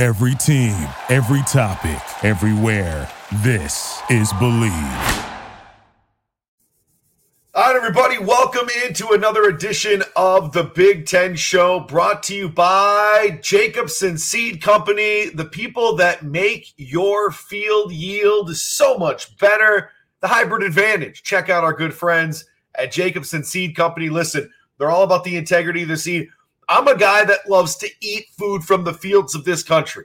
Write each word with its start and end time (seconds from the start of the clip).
Every 0.00 0.34
team, 0.34 0.88
every 1.08 1.42
topic, 1.42 2.02
everywhere. 2.24 3.08
This 3.44 4.00
is 4.10 4.32
Believe. 4.40 4.72
All 7.54 7.62
right, 7.62 7.76
everybody, 7.76 8.18
welcome 8.18 8.66
into 8.84 9.10
another 9.10 9.44
edition 9.44 10.02
of 10.16 10.52
the 10.52 10.64
Big 10.64 11.06
Ten 11.06 11.36
Show 11.36 11.78
brought 11.78 12.24
to 12.24 12.34
you 12.34 12.48
by 12.48 13.38
Jacobsen 13.40 14.18
Seed 14.18 14.60
Company, 14.60 15.28
the 15.28 15.44
people 15.44 15.94
that 15.94 16.24
make 16.24 16.72
your 16.76 17.30
field 17.30 17.92
yield 17.92 18.56
so 18.56 18.98
much 18.98 19.38
better. 19.38 19.90
The 20.22 20.26
hybrid 20.26 20.64
advantage. 20.64 21.22
Check 21.22 21.48
out 21.48 21.62
our 21.62 21.72
good 21.72 21.94
friends 21.94 22.44
at 22.74 22.90
Jacobsen 22.90 23.44
Seed 23.44 23.76
Company. 23.76 24.08
Listen, 24.08 24.50
they're 24.76 24.90
all 24.90 25.04
about 25.04 25.22
the 25.22 25.36
integrity 25.36 25.82
of 25.82 25.88
the 25.88 25.96
seed. 25.96 26.30
I'm 26.68 26.88
a 26.88 26.96
guy 26.96 27.24
that 27.24 27.48
loves 27.48 27.76
to 27.76 27.88
eat 28.00 28.26
food 28.36 28.62
from 28.62 28.84
the 28.84 28.94
fields 28.94 29.34
of 29.34 29.44
this 29.44 29.62
country. 29.62 30.04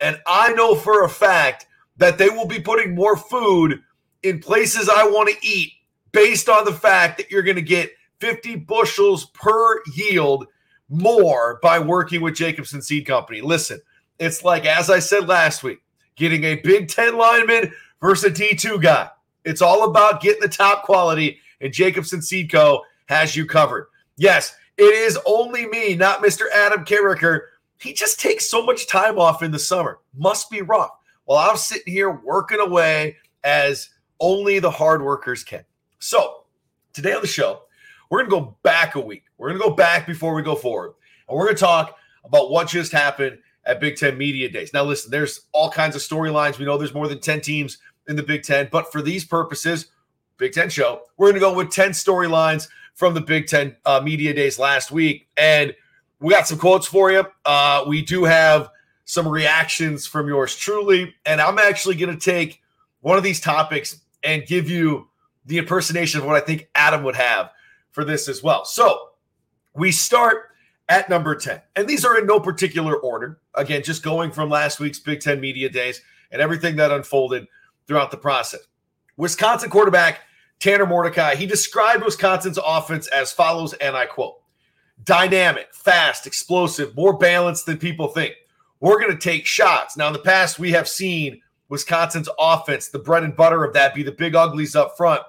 And 0.00 0.20
I 0.26 0.52
know 0.52 0.74
for 0.74 1.04
a 1.04 1.08
fact 1.08 1.66
that 1.96 2.18
they 2.18 2.28
will 2.28 2.46
be 2.46 2.60
putting 2.60 2.94
more 2.94 3.16
food 3.16 3.82
in 4.22 4.40
places 4.40 4.88
I 4.88 5.04
want 5.04 5.28
to 5.28 5.46
eat 5.46 5.72
based 6.12 6.48
on 6.48 6.64
the 6.64 6.72
fact 6.72 7.18
that 7.18 7.30
you're 7.30 7.42
going 7.42 7.56
to 7.56 7.62
get 7.62 7.92
50 8.20 8.56
bushels 8.56 9.26
per 9.26 9.82
yield 9.94 10.46
more 10.88 11.58
by 11.62 11.78
working 11.78 12.20
with 12.20 12.34
Jacobsen 12.34 12.82
Seed 12.82 13.06
Company. 13.06 13.40
Listen, 13.40 13.80
it's 14.18 14.42
like, 14.42 14.64
as 14.64 14.90
I 14.90 14.98
said 14.98 15.28
last 15.28 15.62
week, 15.62 15.80
getting 16.16 16.44
a 16.44 16.56
Big 16.56 16.88
Ten 16.88 17.16
lineman 17.16 17.72
versus 18.00 18.24
a 18.24 18.34
D2 18.34 18.82
guy. 18.82 19.10
It's 19.44 19.62
all 19.62 19.88
about 19.88 20.20
getting 20.20 20.40
the 20.40 20.48
top 20.48 20.82
quality, 20.82 21.38
and 21.60 21.72
Jacobsen 21.72 22.22
Seed 22.22 22.50
Co. 22.50 22.82
has 23.06 23.36
you 23.36 23.46
covered. 23.46 23.88
Yes, 24.16 24.54
it 24.78 24.94
is 24.94 25.18
only 25.26 25.66
me, 25.66 25.96
not 25.96 26.22
Mr. 26.22 26.44
Adam 26.54 26.84
Carriker. 26.84 27.40
He 27.80 27.92
just 27.92 28.20
takes 28.20 28.48
so 28.48 28.64
much 28.64 28.86
time 28.86 29.18
off 29.18 29.42
in 29.42 29.50
the 29.50 29.58
summer. 29.58 29.98
Must 30.16 30.48
be 30.50 30.62
rough. 30.62 30.90
While 31.24 31.50
I'm 31.50 31.56
sitting 31.56 31.92
here 31.92 32.10
working 32.10 32.60
away 32.60 33.16
as 33.44 33.90
only 34.20 34.60
the 34.60 34.70
hard 34.70 35.02
workers 35.02 35.44
can. 35.44 35.64
So, 35.98 36.44
today 36.92 37.12
on 37.12 37.20
the 37.20 37.26
show, 37.26 37.62
we're 38.08 38.20
going 38.24 38.30
to 38.30 38.36
go 38.36 38.56
back 38.62 38.94
a 38.94 39.00
week. 39.00 39.24
We're 39.36 39.48
going 39.48 39.60
to 39.60 39.68
go 39.68 39.74
back 39.74 40.06
before 40.06 40.34
we 40.34 40.42
go 40.42 40.54
forward. 40.54 40.94
And 41.28 41.36
we're 41.36 41.44
going 41.44 41.56
to 41.56 41.60
talk 41.60 41.96
about 42.24 42.50
what 42.50 42.68
just 42.68 42.92
happened 42.92 43.38
at 43.64 43.80
Big 43.80 43.96
Ten 43.96 44.16
Media 44.16 44.48
Days. 44.48 44.72
Now, 44.72 44.84
listen, 44.84 45.10
there's 45.10 45.42
all 45.52 45.70
kinds 45.70 45.96
of 45.96 46.02
storylines. 46.02 46.58
We 46.58 46.64
know 46.64 46.78
there's 46.78 46.94
more 46.94 47.08
than 47.08 47.20
10 47.20 47.40
teams 47.40 47.78
in 48.08 48.16
the 48.16 48.22
Big 48.22 48.42
Ten, 48.44 48.68
but 48.70 48.90
for 48.90 49.02
these 49.02 49.24
purposes, 49.24 49.86
Big 50.38 50.52
Ten 50.52 50.70
show, 50.70 51.02
we're 51.16 51.26
going 51.26 51.34
to 51.34 51.40
go 51.40 51.54
with 51.54 51.70
10 51.70 51.90
storylines 51.90 52.68
from 52.98 53.14
the 53.14 53.20
Big 53.20 53.46
Ten 53.46 53.76
uh, 53.86 54.00
Media 54.02 54.34
Days 54.34 54.58
last 54.58 54.90
week. 54.90 55.28
And 55.36 55.72
we 56.18 56.34
got 56.34 56.48
some 56.48 56.58
quotes 56.58 56.84
for 56.84 57.12
you. 57.12 57.24
Uh, 57.44 57.84
we 57.86 58.02
do 58.02 58.24
have 58.24 58.70
some 59.04 59.28
reactions 59.28 60.04
from 60.04 60.26
yours 60.26 60.56
truly. 60.56 61.14
And 61.24 61.40
I'm 61.40 61.60
actually 61.60 61.94
going 61.94 62.12
to 62.12 62.20
take 62.20 62.60
one 63.00 63.16
of 63.16 63.22
these 63.22 63.40
topics 63.40 64.00
and 64.24 64.44
give 64.44 64.68
you 64.68 65.06
the 65.46 65.58
impersonation 65.58 66.18
of 66.18 66.26
what 66.26 66.34
I 66.34 66.40
think 66.40 66.68
Adam 66.74 67.04
would 67.04 67.14
have 67.14 67.52
for 67.92 68.04
this 68.04 68.28
as 68.28 68.42
well. 68.42 68.64
So 68.64 69.10
we 69.74 69.92
start 69.92 70.48
at 70.88 71.08
number 71.08 71.36
10. 71.36 71.62
And 71.76 71.86
these 71.86 72.04
are 72.04 72.18
in 72.18 72.26
no 72.26 72.40
particular 72.40 72.96
order. 72.96 73.38
Again, 73.54 73.84
just 73.84 74.02
going 74.02 74.32
from 74.32 74.50
last 74.50 74.80
week's 74.80 74.98
Big 74.98 75.20
Ten 75.20 75.40
Media 75.40 75.68
Days 75.68 76.02
and 76.32 76.42
everything 76.42 76.74
that 76.76 76.90
unfolded 76.90 77.46
throughout 77.86 78.10
the 78.10 78.16
process. 78.16 78.62
Wisconsin 79.16 79.70
quarterback 79.70 80.22
Tanner 80.60 80.86
Mordecai, 80.86 81.34
he 81.34 81.46
described 81.46 82.04
Wisconsin's 82.04 82.58
offense 82.64 83.06
as 83.08 83.32
follows, 83.32 83.74
and 83.74 83.96
I 83.96 84.06
quote 84.06 84.40
dynamic, 85.04 85.72
fast, 85.72 86.26
explosive, 86.26 86.96
more 86.96 87.16
balanced 87.16 87.66
than 87.66 87.78
people 87.78 88.08
think. 88.08 88.34
We're 88.80 89.00
going 89.00 89.12
to 89.12 89.18
take 89.18 89.46
shots. 89.46 89.96
Now, 89.96 90.08
in 90.08 90.12
the 90.12 90.18
past, 90.18 90.58
we 90.58 90.72
have 90.72 90.88
seen 90.88 91.40
Wisconsin's 91.68 92.28
offense, 92.38 92.88
the 92.88 92.98
bread 92.98 93.22
and 93.22 93.36
butter 93.36 93.64
of 93.64 93.72
that, 93.74 93.94
be 93.94 94.02
the 94.02 94.12
big 94.12 94.34
uglies 94.34 94.74
up 94.74 94.96
front 94.96 95.22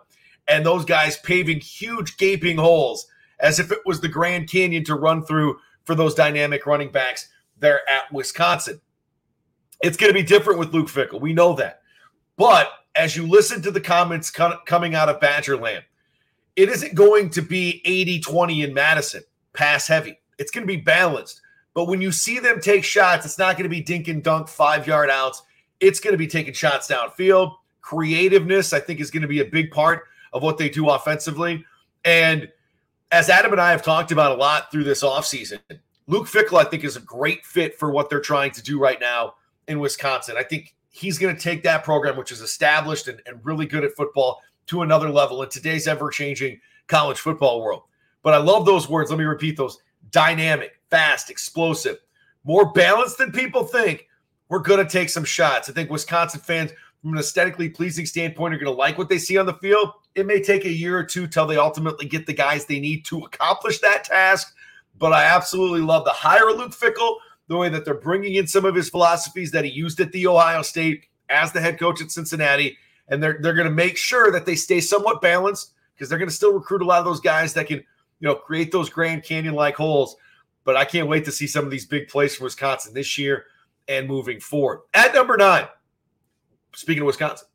and 0.50 0.66
those 0.66 0.84
guys 0.84 1.17
paving 1.17 1.59
huge 1.59 2.17
gaping 2.17 2.57
holes 2.57 3.07
as 3.40 3.59
if 3.59 3.72
it 3.72 3.79
was 3.85 4.01
the 4.01 4.07
Grand 4.07 4.50
Canyon 4.50 4.84
to 4.84 4.96
run 4.96 5.23
through 5.23 5.57
for 5.85 5.96
those 5.96 6.16
dynamic 6.16 6.66
running 6.66 6.91
backs 6.91 7.29
there 7.59 7.88
at 7.90 8.11
Wisconsin. 8.11 8.81
It's 9.81 9.96
going 9.96 10.09
to 10.09 10.19
be 10.19 10.25
different 10.25 10.59
with 10.59 10.73
Luke 10.73 10.88
Fickell. 10.88 11.22
We 11.22 11.34
know 11.34 11.53
that. 11.53 11.81
But 12.35 12.69
as 12.96 13.16
you 13.16 13.28
listen 13.28 13.62
to 13.62 13.72
the 13.72 13.82
comments 13.82 14.32
coming 14.32 14.96
out 14.96 15.10
of 15.10 15.20
Badgerland, 15.20 15.84
it 16.56 16.70
isn't 16.70 16.96
going 16.96 17.30
to 17.32 17.42
be 17.42 17.82
80 17.86 18.20
20 18.22 18.64
in 18.64 18.74
Madison, 18.74 19.24
pass 19.54 19.88
heavy. 19.88 20.20
It's 20.38 20.52
going 20.52 20.66
to 20.66 20.74
be 20.74 20.82
balanced. 20.82 21.42
But 21.74 21.86
when 21.86 22.02
you 22.02 22.12
see 22.12 22.40
them 22.40 22.60
take 22.60 22.84
shots, 22.84 23.26
it's 23.26 23.38
not 23.38 23.56
going 23.56 23.64
to 23.64 23.70
be 23.70 23.82
dink 23.82 24.08
and 24.08 24.24
dunk 24.24 24.48
five 24.48 24.88
yard 24.88 25.10
outs. 25.10 25.44
It's 25.80 26.00
going 26.00 26.14
to 26.14 26.18
be 26.18 26.28
taking 26.28 26.54
shots 26.54 26.88
downfield. 26.88 27.56
Creativeness, 27.82 28.74
I 28.74 28.80
think, 28.80 29.00
is 29.00 29.12
going 29.12 29.22
to 29.22 29.28
be 29.28 29.40
a 29.40 29.46
big 29.46 29.72
part 29.72 30.04
of 30.34 30.44
what 30.44 30.58
they 30.58 30.70
do 30.70 30.90
offensively. 30.90 31.64
And 32.04 32.50
as 33.12 33.30
Adam 33.30 33.52
and 33.52 33.62
I 33.62 33.72
have 33.72 33.82
talked 33.82 34.12
about 34.12 34.34
a 34.34 34.36
lot 34.36 34.72
through 34.72 34.84
this 34.84 35.04
offseason, 35.04 35.60
Luke 36.08 36.28
Fickell, 36.28 36.60
I 36.60 36.64
think, 36.64 36.84
is 36.84 36.96
a 36.96 37.02
great 37.02 37.46
fit 37.46 37.78
for 37.78 37.92
what 37.92 38.10
they're 38.10 38.20
trying 38.20 38.52
to 38.52 38.64
do 38.64 38.80
right 38.80 39.00
now 39.00 39.36
in 39.68 39.80
Wisconsin. 39.80 40.36
I 40.38 40.44
think 40.44 40.76
he's 40.90 41.18
going 41.18 41.36
to 41.36 41.42
take 41.42 41.64
that 41.64 41.84
program, 41.84 42.18
which 42.18 42.32
is 42.32 42.42
established 42.42 43.08
and, 43.08 43.22
and 43.26 43.44
really 43.44 43.66
good 43.66 43.84
at 43.84 43.96
football, 43.96 44.42
to 44.68 44.82
another 44.82 45.10
level 45.10 45.42
in 45.42 45.50
today's 45.50 45.88
ever 45.88 46.10
changing 46.10 46.60
college 46.88 47.20
football 47.20 47.62
world. 47.62 47.84
But 48.22 48.34
I 48.34 48.38
love 48.38 48.66
those 48.66 48.90
words. 48.90 49.10
Let 49.10 49.20
me 49.20 49.26
repeat 49.26 49.58
those 49.58 49.80
dynamic, 50.12 50.80
fast, 50.90 51.30
explosive, 51.30 51.98
more 52.44 52.72
balanced 52.72 53.18
than 53.18 53.32
people 53.32 53.64
think. 53.64 54.08
We're 54.50 54.60
going 54.60 54.84
to 54.84 54.92
take 54.92 55.10
some 55.10 55.24
shots. 55.24 55.70
I 55.70 55.74
think 55.74 55.90
Wisconsin 55.90 56.42
fans 56.42 56.72
from 57.02 57.14
an 57.14 57.20
aesthetically 57.20 57.70
pleasing 57.70 58.06
standpoint 58.06 58.54
are 58.54 58.58
going 58.58 58.72
to 58.72 58.78
like 58.78 58.98
what 58.98 59.10
they 59.10 59.20
see 59.20 59.38
on 59.38 59.46
the 59.46 59.54
field. 59.56 59.92
It 60.16 60.26
may 60.26 60.42
take 60.42 60.66
a 60.66 60.72
year 60.72 60.98
or 60.98 61.04
two 61.04 61.28
till 61.28 61.46
they 61.46 61.58
ultimately 61.58 62.08
get 62.08 62.26
the 62.26 62.34
guys 62.34 62.66
they 62.66 62.80
need 62.80 63.06
to 63.06 63.20
accomplish 63.20 63.80
that 63.80 64.04
task. 64.04 64.54
But 64.98 65.14
I 65.14 65.24
absolutely 65.24 65.82
love 65.82 66.04
the 66.04 66.12
hire 66.12 66.52
Luke 66.52 66.72
Fickell, 66.72 67.18
the 67.50 67.58
way 67.58 67.68
that 67.68 67.84
they're 67.84 67.96
bringing 67.96 68.36
in 68.36 68.48
some 68.48 68.64
of 68.64 68.76
his 68.76 68.90
philosophies 68.90 69.52
that 69.52 69.66
he 69.66 69.72
used 69.72 70.00
at 70.00 70.12
the 70.12 70.28
Ohio 70.28 70.62
State 70.62 71.08
as 71.30 71.52
the 71.52 71.60
head 71.60 71.80
coach 71.80 72.00
at 72.00 72.12
Cincinnati. 72.12 72.78
And 73.10 73.22
they're, 73.22 73.40
they're 73.42 73.56
going 73.56 73.68
to 73.68 73.74
make 73.74 73.98
sure 73.98 74.32
that 74.32 74.46
they 74.46 74.56
stay 74.56 74.80
somewhat 74.80 75.20
balanced 75.20 75.74
because 75.94 76.08
they're 76.08 76.20
going 76.20 76.30
to 76.30 76.36
still 76.36 76.54
recruit 76.54 76.84
a 76.84 76.86
lot 76.86 77.00
of 77.00 77.06
those 77.06 77.20
guys 77.20 77.54
that 77.56 77.68
can, 77.68 77.78
you 77.78 78.28
know, 78.28 78.36
create 78.36 78.72
those 78.72 78.90
Grand 78.90 79.24
Canyon 79.24 79.56
like 79.56 79.76
holes. 79.76 80.16
But 80.64 80.78
I 80.78 80.86
can't 80.86 81.08
wait 81.08 81.26
to 81.26 81.32
see 81.32 81.48
some 81.48 81.66
of 81.66 81.72
these 81.72 81.88
big 81.88 82.08
plays 82.08 82.36
from 82.36 82.44
Wisconsin 82.44 82.94
this 82.94 83.18
year 83.18 83.46
and 83.88 84.08
moving 84.08 84.40
forward. 84.40 84.82
At 84.94 85.16
number 85.16 85.36
nine, 85.36 85.68
speaking 86.76 87.02
of 87.02 87.08
Wisconsin, 87.08 87.48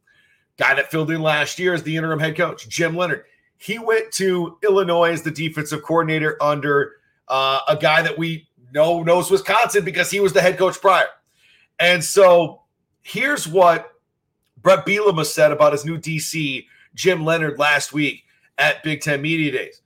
guy 0.58 0.74
that 0.74 0.90
filled 0.90 1.12
in 1.12 1.22
last 1.22 1.60
year 1.60 1.72
as 1.72 1.84
the 1.84 1.96
interim 1.96 2.18
head 2.18 2.36
coach, 2.36 2.68
Jim 2.68 2.96
Leonhard. 2.96 3.24
He 3.58 3.78
went 3.78 4.10
to 4.14 4.58
Illinois 4.64 5.12
as 5.12 5.22
the 5.22 5.30
defensive 5.30 5.84
coordinator 5.84 6.36
under 6.42 6.94
uh, 7.28 7.60
a 7.68 7.76
guy 7.76 8.02
that 8.02 8.18
we 8.18 8.48
know 8.74 9.02
knows 9.02 9.30
Wisconsin 9.30 9.84
because 9.84 10.10
he 10.10 10.20
was 10.20 10.32
the 10.32 10.42
head 10.42 10.58
coach 10.58 10.80
prior. 10.80 11.06
And 11.78 12.04
so 12.04 12.62
here's 13.02 13.48
what 13.48 13.92
Bret 14.60 14.84
Bielema 14.84 15.24
said 15.24 15.52
about 15.52 15.72
his 15.72 15.84
new 15.84 15.98
DC, 15.98 16.66
Jim 16.94 17.24
Leonhard, 17.24 17.58
last 17.58 17.92
week 17.92 18.24
at 18.58 18.82
Big 18.82 19.00
Ten 19.00 19.22
Media 19.22 19.52
Days. 19.52 19.80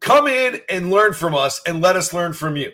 Come 0.00 0.26
in 0.26 0.60
and 0.68 0.90
learn 0.90 1.14
from 1.14 1.34
us 1.34 1.60
and 1.66 1.80
let 1.80 1.96
us 1.96 2.12
learn 2.12 2.32
from 2.32 2.56
you. 2.56 2.70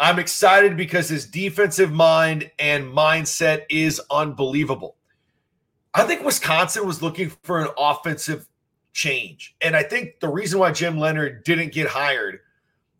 I'm 0.00 0.18
excited 0.18 0.76
because 0.76 1.08
his 1.08 1.26
defensive 1.26 1.92
mind 1.92 2.50
and 2.58 2.86
mindset 2.86 3.62
is 3.70 4.00
unbelievable. 4.10 4.96
I 5.94 6.04
think 6.04 6.24
Wisconsin 6.24 6.86
was 6.86 7.02
looking 7.02 7.30
for 7.44 7.60
an 7.60 7.68
offensive 7.78 8.48
change. 8.92 9.54
And 9.60 9.76
I 9.76 9.84
think 9.84 10.18
the 10.20 10.28
reason 10.28 10.58
why 10.58 10.72
Jim 10.72 10.98
Leonhard 10.98 11.44
didn't 11.44 11.72
get 11.72 11.86
hired 11.86 12.40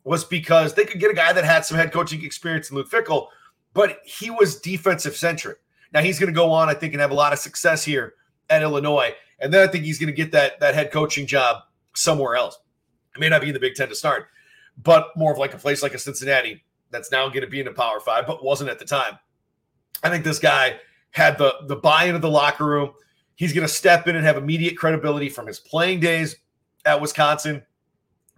was 0.03 0.23
because 0.23 0.73
they 0.73 0.85
could 0.85 0.99
get 0.99 1.11
a 1.11 1.15
guy 1.15 1.31
that 1.33 1.45
had 1.45 1.65
some 1.65 1.77
head 1.77 1.91
coaching 1.91 2.23
experience 2.23 2.69
in 2.69 2.75
Luke 2.75 2.89
Fickell, 2.89 3.27
but 3.73 3.99
he 4.03 4.29
was 4.29 4.59
defensive 4.59 5.15
centric. 5.15 5.59
Now 5.93 6.01
he's 6.01 6.19
going 6.19 6.31
to 6.31 6.35
go 6.35 6.51
on, 6.51 6.69
I 6.69 6.73
think, 6.73 6.93
and 6.93 7.01
have 7.01 7.11
a 7.11 7.15
lot 7.15 7.33
of 7.33 7.39
success 7.39 7.83
here 7.83 8.15
at 8.49 8.61
Illinois. 8.61 9.13
And 9.39 9.53
then 9.53 9.67
I 9.67 9.71
think 9.71 9.85
he's 9.85 9.99
going 9.99 10.07
to 10.07 10.13
get 10.13 10.31
that, 10.31 10.59
that 10.59 10.73
head 10.73 10.91
coaching 10.91 11.27
job 11.27 11.63
somewhere 11.95 12.35
else. 12.35 12.57
It 13.15 13.19
may 13.19 13.29
not 13.29 13.41
be 13.41 13.47
in 13.47 13.53
the 13.53 13.59
Big 13.59 13.75
Ten 13.75 13.89
to 13.89 13.95
start, 13.95 14.27
but 14.81 15.09
more 15.15 15.31
of 15.31 15.37
like 15.37 15.53
a 15.53 15.57
place 15.57 15.83
like 15.83 15.93
a 15.93 15.99
Cincinnati 15.99 16.63
that's 16.89 17.11
now 17.11 17.27
going 17.27 17.41
to 17.41 17.47
be 17.47 17.59
in 17.59 17.67
a 17.67 17.73
Power 17.73 17.99
Five, 17.99 18.25
but 18.27 18.43
wasn't 18.43 18.69
at 18.69 18.79
the 18.79 18.85
time. 18.85 19.19
I 20.03 20.09
think 20.09 20.23
this 20.23 20.39
guy 20.39 20.79
had 21.11 21.37
the 21.37 21.53
the 21.67 21.75
buy-in 21.75 22.15
of 22.15 22.21
the 22.21 22.29
locker 22.29 22.65
room. 22.65 22.93
He's 23.35 23.53
going 23.53 23.67
to 23.67 23.73
step 23.73 24.07
in 24.07 24.15
and 24.15 24.25
have 24.25 24.37
immediate 24.37 24.77
credibility 24.77 25.29
from 25.29 25.47
his 25.47 25.59
playing 25.59 25.99
days 25.99 26.35
at 26.85 26.99
Wisconsin. 26.99 27.63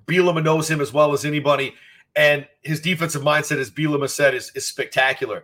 Bielema 0.06 0.44
knows 0.44 0.69
him 0.69 0.81
as 0.81 0.94
well 0.94 1.13
as 1.13 1.25
anybody, 1.25 1.74
and 2.16 2.48
his 2.62 2.81
defensive 2.81 3.22
mindset, 3.22 3.57
as 3.57 3.72
Bielema 3.72 4.10
said, 4.10 4.34
is, 4.34 4.52
is 4.56 4.68
spectacular. 4.68 5.44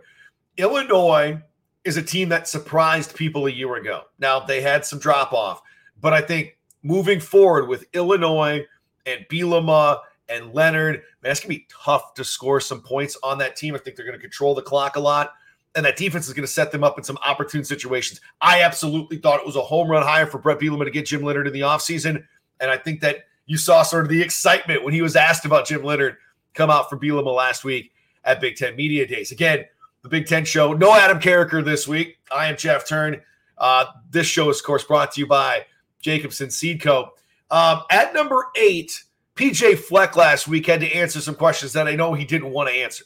Illinois 0.56 1.40
is 1.84 1.96
a 1.96 2.02
team 2.02 2.28
that 2.28 2.48
surprised 2.48 3.16
people 3.16 3.46
a 3.46 3.50
year 3.50 3.74
ago. 3.76 4.02
Now 4.18 4.40
they 4.40 4.60
had 4.60 4.84
some 4.84 4.98
drop 4.98 5.32
off, 5.32 5.62
but 6.00 6.12
I 6.12 6.20
think 6.20 6.56
moving 6.82 7.20
forward 7.20 7.68
with 7.68 7.84
Illinois 7.92 8.64
and 9.06 9.26
Bielema 9.30 10.00
and 10.28 10.54
Leonhard, 10.54 11.02
man, 11.22 11.32
it's 11.32 11.40
gonna 11.40 11.54
be 11.54 11.66
tough 11.68 12.14
to 12.14 12.24
score 12.24 12.60
some 12.60 12.80
points 12.80 13.16
on 13.22 13.38
that 13.38 13.56
team. 13.56 13.74
I 13.74 13.78
think 13.78 13.96
they're 13.96 14.06
gonna 14.06 14.18
control 14.18 14.54
the 14.54 14.62
clock 14.62 14.96
a 14.96 15.00
lot. 15.00 15.32
And 15.74 15.86
that 15.86 15.96
defense 15.96 16.28
is 16.28 16.34
going 16.34 16.46
to 16.46 16.52
set 16.52 16.70
them 16.70 16.84
up 16.84 16.98
in 16.98 17.04
some 17.04 17.16
opportune 17.24 17.64
situations. 17.64 18.20
I 18.42 18.62
absolutely 18.62 19.16
thought 19.16 19.40
it 19.40 19.46
was 19.46 19.56
a 19.56 19.62
home 19.62 19.88
run 19.88 20.02
hire 20.02 20.26
for 20.26 20.36
Bret 20.38 20.58
Bielema 20.58 20.84
to 20.84 20.90
get 20.90 21.06
Jim 21.06 21.22
Leonhard 21.22 21.46
in 21.46 21.52
the 21.54 21.60
offseason. 21.60 22.24
And 22.60 22.70
I 22.70 22.76
think 22.76 23.00
that 23.00 23.24
you 23.46 23.56
saw 23.56 23.82
sort 23.82 24.04
of 24.04 24.08
the 24.08 24.22
excitement 24.22 24.84
when 24.84 24.94
he 24.94 25.02
was 25.02 25.16
asked 25.16 25.44
about 25.44 25.66
Jim 25.66 25.82
Leonhard 25.82 26.16
come 26.54 26.70
out 26.70 26.88
for 26.88 26.98
Bielema 26.98 27.34
last 27.34 27.64
week 27.64 27.92
at 28.24 28.40
Big 28.40 28.56
Ten 28.56 28.76
Media 28.76 29.06
Days. 29.06 29.32
Again, 29.32 29.64
the 30.02 30.08
Big 30.08 30.26
Ten 30.26 30.44
show. 30.44 30.72
No 30.72 30.94
Adam 30.94 31.18
Carriker 31.18 31.64
this 31.64 31.88
week. 31.88 32.18
I 32.30 32.46
am 32.46 32.56
Jeff 32.56 32.86
Turn. 32.86 33.20
Uh, 33.58 33.86
this 34.10 34.26
show 34.26 34.50
is, 34.50 34.58
of 34.58 34.66
course, 34.66 34.84
brought 34.84 35.12
to 35.12 35.20
you 35.20 35.26
by 35.26 35.64
Jacobsen 36.00 36.50
Seed 36.50 36.80
Co. 36.80 37.10
Um, 37.50 37.82
at 37.90 38.14
number 38.14 38.46
eight, 38.56 39.02
PJ 39.36 39.78
Fleck 39.78 40.16
last 40.16 40.48
week 40.48 40.66
had 40.66 40.80
to 40.80 40.92
answer 40.92 41.20
some 41.20 41.34
questions 41.34 41.72
that 41.72 41.86
I 41.86 41.94
know 41.94 42.14
he 42.14 42.24
didn't 42.24 42.50
want 42.50 42.68
to 42.68 42.74
answer. 42.74 43.04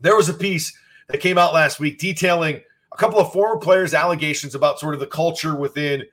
There 0.00 0.16
was 0.16 0.28
a 0.28 0.34
piece 0.34 0.76
that 1.08 1.18
came 1.18 1.38
out 1.38 1.54
last 1.54 1.80
week 1.80 1.98
detailing 1.98 2.60
a 2.92 2.96
couple 2.96 3.18
of 3.18 3.32
former 3.32 3.58
players' 3.58 3.94
allegations 3.94 4.54
about 4.54 4.78
sort 4.78 4.94
of 4.94 5.00
the 5.00 5.06
culture 5.06 5.54
within 5.54 6.04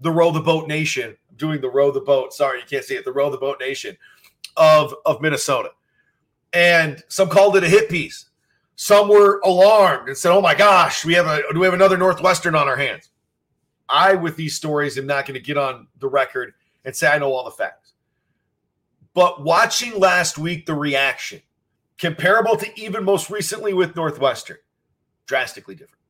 the 0.00 0.10
Row 0.10 0.30
the 0.30 0.40
Boat 0.40 0.68
Nation. 0.68 1.16
Doing 1.38 1.60
the 1.60 1.70
Row 1.70 1.90
the 1.90 2.00
Boat. 2.00 2.32
Sorry, 2.32 2.60
you 2.60 2.66
can't 2.66 2.84
see 2.84 2.94
it. 2.94 3.04
The 3.04 3.12
Row 3.12 3.30
the 3.30 3.38
Boat 3.38 3.58
Nation 3.60 3.96
of, 4.56 4.94
of 5.06 5.20
Minnesota. 5.20 5.70
And 6.52 7.02
some 7.08 7.28
called 7.28 7.56
it 7.56 7.64
a 7.64 7.68
hit 7.68 7.88
piece. 7.88 8.26
Some 8.76 9.08
were 9.08 9.40
alarmed 9.40 10.08
and 10.08 10.16
said, 10.16 10.32
"Oh 10.32 10.40
my 10.40 10.54
gosh, 10.54 11.04
we 11.04 11.14
have 11.14 11.26
a 11.26 11.42
do 11.52 11.58
we 11.58 11.66
have 11.66 11.74
another 11.74 11.96
Northwestern 11.96 12.54
on 12.54 12.68
our 12.68 12.76
hands?" 12.76 13.10
I, 13.88 14.14
with 14.14 14.36
these 14.36 14.54
stories, 14.54 14.96
am 14.98 15.06
not 15.06 15.26
going 15.26 15.34
to 15.34 15.44
get 15.44 15.56
on 15.56 15.88
the 15.98 16.08
record 16.08 16.54
and 16.84 16.94
say 16.94 17.08
I 17.08 17.18
know 17.18 17.32
all 17.32 17.44
the 17.44 17.50
facts. 17.50 17.94
But 19.14 19.42
watching 19.42 19.98
last 19.98 20.38
week, 20.38 20.64
the 20.66 20.74
reaction 20.74 21.42
comparable 21.98 22.56
to 22.56 22.80
even 22.80 23.04
most 23.04 23.30
recently 23.30 23.74
with 23.74 23.96
Northwestern, 23.96 24.58
drastically 25.26 25.74
different, 25.74 26.00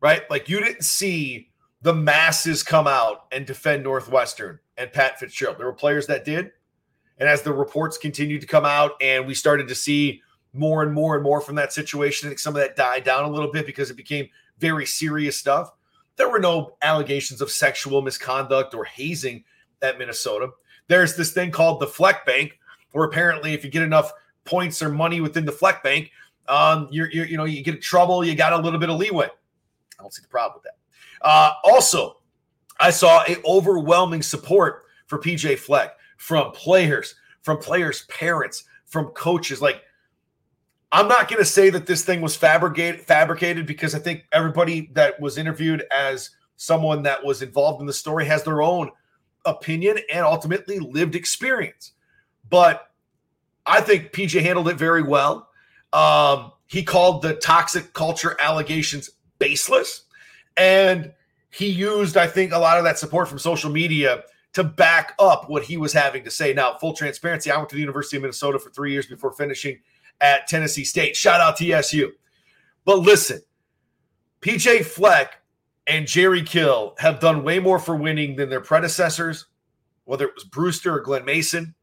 right? 0.00 0.22
Like 0.30 0.48
you 0.48 0.64
didn't 0.64 0.84
see 0.84 1.50
the 1.82 1.94
masses 1.94 2.62
come 2.62 2.86
out 2.86 3.26
and 3.32 3.46
defend 3.46 3.84
Northwestern 3.84 4.58
and 4.76 4.92
Pat 4.92 5.18
Fitzgerald. 5.18 5.58
There 5.58 5.66
were 5.66 5.72
players 5.72 6.06
that 6.06 6.24
did. 6.24 6.50
And 7.18 7.28
as 7.28 7.42
the 7.42 7.52
reports 7.52 7.98
continued 7.98 8.40
to 8.42 8.46
come 8.46 8.64
out 8.64 8.92
and 9.00 9.26
we 9.26 9.34
started 9.34 9.68
to 9.68 9.74
see 9.74 10.22
more 10.52 10.82
and 10.82 10.92
more 10.92 11.14
and 11.14 11.24
more 11.24 11.40
from 11.40 11.56
that 11.56 11.72
situation, 11.72 12.26
I 12.26 12.30
think 12.30 12.38
some 12.38 12.54
of 12.54 12.62
that 12.62 12.76
died 12.76 13.04
down 13.04 13.24
a 13.24 13.30
little 13.30 13.50
bit 13.50 13.66
because 13.66 13.90
it 13.90 13.96
became 13.96 14.28
very 14.58 14.86
serious 14.86 15.36
stuff. 15.36 15.72
There 16.16 16.28
were 16.28 16.40
no 16.40 16.76
allegations 16.82 17.40
of 17.40 17.50
sexual 17.50 18.02
misconduct 18.02 18.74
or 18.74 18.84
hazing 18.84 19.44
at 19.82 19.98
Minnesota. 19.98 20.50
There's 20.88 21.16
this 21.16 21.32
thing 21.32 21.50
called 21.50 21.80
the 21.80 21.86
Fleck 21.86 22.26
Bank, 22.26 22.58
where 22.92 23.04
apparently, 23.04 23.52
if 23.52 23.64
you 23.64 23.70
get 23.70 23.82
enough 23.82 24.12
points 24.44 24.82
or 24.82 24.88
money 24.88 25.20
within 25.20 25.44
the 25.44 25.52
Fleck 25.52 25.82
Bank, 25.82 26.10
um, 26.48 26.88
you're, 26.90 27.10
you're, 27.10 27.26
you 27.26 27.36
know, 27.36 27.44
you 27.44 27.62
get 27.62 27.76
in 27.76 27.80
trouble, 27.80 28.24
you 28.24 28.34
got 28.34 28.52
a 28.52 28.58
little 28.58 28.80
bit 28.80 28.88
of 28.88 28.96
leeway. 28.96 29.26
I 29.26 30.02
don't 30.02 30.12
see 30.12 30.22
the 30.22 30.28
problem 30.28 30.60
with 30.60 30.64
that. 30.64 30.77
Uh, 31.22 31.52
also, 31.64 32.18
I 32.80 32.90
saw 32.90 33.24
a 33.26 33.36
overwhelming 33.44 34.22
support 34.22 34.84
for 35.06 35.18
PJ 35.18 35.58
Fleck 35.58 35.96
from 36.16 36.52
players, 36.52 37.14
from 37.42 37.58
players' 37.58 38.04
parents, 38.06 38.64
from 38.86 39.06
coaches. 39.08 39.60
Like, 39.60 39.82
I'm 40.90 41.08
not 41.08 41.28
going 41.28 41.40
to 41.40 41.48
say 41.48 41.70
that 41.70 41.86
this 41.86 42.04
thing 42.04 42.20
was 42.20 42.36
fabricated, 42.36 43.02
fabricated 43.02 43.66
because 43.66 43.94
I 43.94 43.98
think 43.98 44.24
everybody 44.32 44.90
that 44.92 45.20
was 45.20 45.38
interviewed 45.38 45.84
as 45.94 46.30
someone 46.56 47.02
that 47.02 47.24
was 47.24 47.42
involved 47.42 47.80
in 47.80 47.86
the 47.86 47.92
story 47.92 48.24
has 48.26 48.42
their 48.42 48.62
own 48.62 48.90
opinion 49.44 49.98
and 50.12 50.24
ultimately 50.24 50.78
lived 50.78 51.14
experience. 51.14 51.92
But 52.48 52.90
I 53.66 53.80
think 53.80 54.12
PJ 54.12 54.40
handled 54.40 54.68
it 54.68 54.76
very 54.76 55.02
well. 55.02 55.50
Um, 55.92 56.52
he 56.66 56.82
called 56.82 57.22
the 57.22 57.34
toxic 57.34 57.92
culture 57.92 58.36
allegations 58.40 59.10
baseless. 59.38 60.04
And 60.58 61.12
he 61.50 61.68
used, 61.68 62.16
I 62.16 62.26
think, 62.26 62.52
a 62.52 62.58
lot 62.58 62.78
of 62.78 62.84
that 62.84 62.98
support 62.98 63.28
from 63.28 63.38
social 63.38 63.70
media 63.70 64.24
to 64.54 64.64
back 64.64 65.14
up 65.18 65.48
what 65.48 65.62
he 65.62 65.76
was 65.76 65.92
having 65.92 66.24
to 66.24 66.30
say. 66.30 66.52
Now, 66.52 66.76
full 66.78 66.92
transparency, 66.92 67.50
I 67.50 67.56
went 67.56 67.68
to 67.70 67.76
the 67.76 67.80
University 67.80 68.16
of 68.16 68.22
Minnesota 68.22 68.58
for 68.58 68.70
three 68.70 68.92
years 68.92 69.06
before 69.06 69.32
finishing 69.32 69.78
at 70.20 70.46
Tennessee 70.48 70.84
State. 70.84 71.16
Shout 71.16 71.40
out 71.40 71.56
TSU. 71.56 72.12
But 72.84 72.98
listen, 72.98 73.40
PJ 74.40 74.84
Fleck 74.84 75.40
and 75.86 76.06
Jerry 76.06 76.42
Kill 76.42 76.94
have 76.98 77.20
done 77.20 77.44
way 77.44 77.58
more 77.58 77.78
for 77.78 77.96
winning 77.96 78.36
than 78.36 78.50
their 78.50 78.60
predecessors, 78.60 79.46
whether 80.04 80.26
it 80.26 80.34
was 80.34 80.44
Brewster 80.44 80.96
or 80.96 81.00
Glen 81.00 81.24
Mason. 81.24 81.74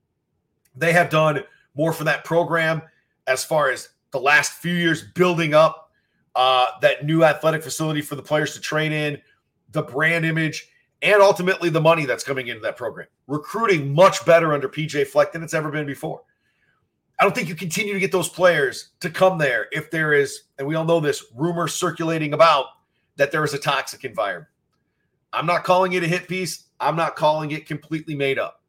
They 0.76 0.94
have 0.94 1.10
done 1.10 1.44
more 1.76 1.94
for 1.94 2.04
that 2.04 2.24
program 2.24 2.82
as 3.28 3.44
far 3.46 3.70
as 3.70 3.90
the 4.12 4.20
last 4.20 4.54
few 4.54 4.74
years 4.74 5.04
building 5.14 5.54
up 5.54 5.85
uh, 6.36 6.66
that 6.82 7.06
new 7.06 7.24
athletic 7.24 7.64
facility 7.64 8.02
for 8.02 8.16
the 8.16 8.22
players 8.22 8.54
to 8.54 8.62
train 8.62 8.92
in, 8.92 9.22
the 9.72 9.82
brand 9.82 10.26
image, 10.26 10.70
and 11.02 11.22
ultimately 11.22 11.70
the 11.70 11.82
money 11.82 12.06
that's 12.06 12.24
coming 12.24 12.48
into 12.48 12.62
that 12.62 12.78
program. 12.78 13.08
Recruiting 13.28 13.94
much 13.94 14.26
better 14.26 14.54
under 14.54 14.68
PJ 14.68 15.08
Fleck 15.08 15.32
than 15.32 15.44
it's 15.44 15.54
ever 15.54 15.72
been 15.72 15.86
before. 15.86 16.22
I 17.20 17.24
don't 17.24 17.34
think 17.34 17.48
you 17.48 17.56
continue 17.56 17.94
to 17.94 18.00
get 18.00 18.12
those 18.12 18.28
players 18.28 18.90
to 19.00 19.10
come 19.10 19.38
there 19.38 19.68
if 19.72 19.90
there 19.90 20.14
is, 20.14 20.44
and 20.58 20.68
we 20.68 20.76
all 20.76 20.84
know 20.84 21.00
this, 21.00 21.24
rumor 21.34 21.68
circulating 21.68 22.34
about 22.34 22.66
that 23.16 23.32
there 23.32 23.44
is 23.44 23.54
a 23.54 23.58
toxic 23.58 24.04
environment. 24.04 24.50
I'm 25.32 25.46
not 25.46 25.64
calling 25.64 25.94
it 25.94 26.04
a 26.04 26.08
hit 26.08 26.28
piece. 26.28 26.66
I'm 26.80 26.96
not 26.96 27.16
calling 27.16 27.52
it 27.52 27.66
completely 27.66 28.16
made 28.16 28.38
up. 28.38 28.62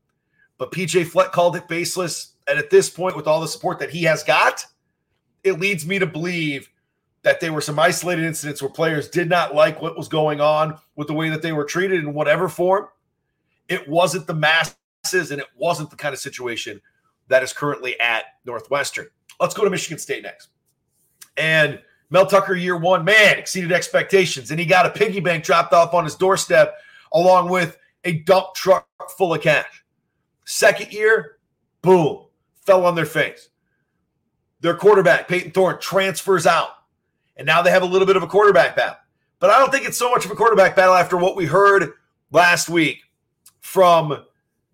But 0.59 0.73
PJ 0.73 1.07
Fleck 1.07 1.33
called 1.33 1.57
it 1.57 1.69
baseless. 1.69 2.35
And 2.49 2.59
at 2.59 2.71
this 2.71 2.89
point, 2.89 3.17
with 3.17 3.27
all 3.27 3.41
the 3.41 3.49
support 3.49 3.79
that 3.81 3.91
he 3.91 4.05
has 4.05 4.23
got, 4.23 4.65
it 5.43 5.61
leads 5.61 5.87
me 5.87 5.99
to 5.99 6.07
believe 6.07 6.69
that 7.27 7.41
there 7.41 7.53
were 7.53 7.61
some 7.61 7.77
isolated 7.77 8.25
incidents 8.25 8.63
where 8.63 8.71
players 8.71 9.09
did 9.09 9.29
not 9.29 9.53
like 9.53 9.83
what 9.83 9.97
was 9.97 10.07
going 10.07 10.41
on 10.41 10.79
with 10.95 11.09
the 11.09 11.13
way 11.13 11.29
that 11.29 11.43
they 11.43 11.53
were 11.53 11.65
treated 11.65 12.05
in 12.05 12.15
whatever 12.15 12.49
form. 12.49 12.87
It 13.69 13.89
wasn't 13.89 14.29
the 14.29 14.35
masses 14.35 15.33
and 15.33 15.41
it 15.41 15.49
wasn't 15.57 15.91
the 15.91 15.97
kind 15.97 16.13
of 16.13 16.21
situation 16.21 16.81
that 17.27 17.43
is 17.43 17.53
currently 17.53 17.99
at 17.99 18.27
Northwestern. 18.45 19.09
Let's 19.41 19.55
go 19.55 19.65
to 19.65 19.71
Michigan 19.71 19.99
State 19.99 20.23
next. 20.23 20.51
And 21.37 21.81
Mel 22.11 22.27
Tucker, 22.27 22.55
year 22.55 22.77
one, 22.77 23.05
man, 23.05 23.39
exceeded 23.39 23.73
expectations. 23.73 24.53
And 24.53 24.61
he 24.61 24.65
got 24.65 24.87
a 24.87 24.91
piggy 24.91 25.19
bank 25.19 25.43
dropped 25.43 25.73
off 25.73 25.95
on 25.95 26.05
his 26.05 26.15
doorstep 26.15 26.77
along 27.13 27.49
with 27.49 27.77
a 28.05 28.21
dump 28.21 28.55
truck 28.55 28.87
full 29.19 29.35
of 29.35 29.43
cash. 29.43 29.85
Second 30.45 30.93
year, 30.93 31.39
boom, 31.83 32.27
fell 32.65 32.87
on 32.87 32.95
their 32.95 33.05
face. 33.05 33.49
Their 34.61 34.77
quarterback, 34.77 35.27
Payton 35.27 35.51
Thorne, 35.51 35.81
transfers 35.81 36.47
out. 36.47 36.69
And 37.37 37.47
now 37.47 37.63
they 37.63 37.71
have 37.71 37.83
a 37.83 37.87
little 37.87 38.07
bit 38.07 38.17
of 38.17 38.23
a 38.23 38.27
quarterback 38.27 38.77
battle. 38.77 38.97
But 39.39 39.51
I 39.51 39.59
don't 39.59 39.71
think 39.71 39.87
it's 39.87 39.99
so 39.99 40.11
much 40.11 40.25
of 40.25 40.31
a 40.31 40.35
quarterback 40.35 40.75
battle 40.75 40.95
after 40.95 41.17
what 41.17 41.37
we 41.37 41.45
heard 41.45 41.93
last 42.31 42.69
week 42.69 43.03
from 43.61 44.25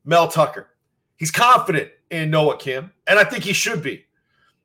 Mel 0.04 0.28
Tucker. 0.28 0.68
He's 1.16 1.30
confident 1.30 1.90
in 2.10 2.30
Noah 2.30 2.58
Kim, 2.58 2.92
and 3.06 3.18
I 3.18 3.24
think 3.24 3.44
he 3.44 3.52
should 3.52 3.82
be. 3.82 4.04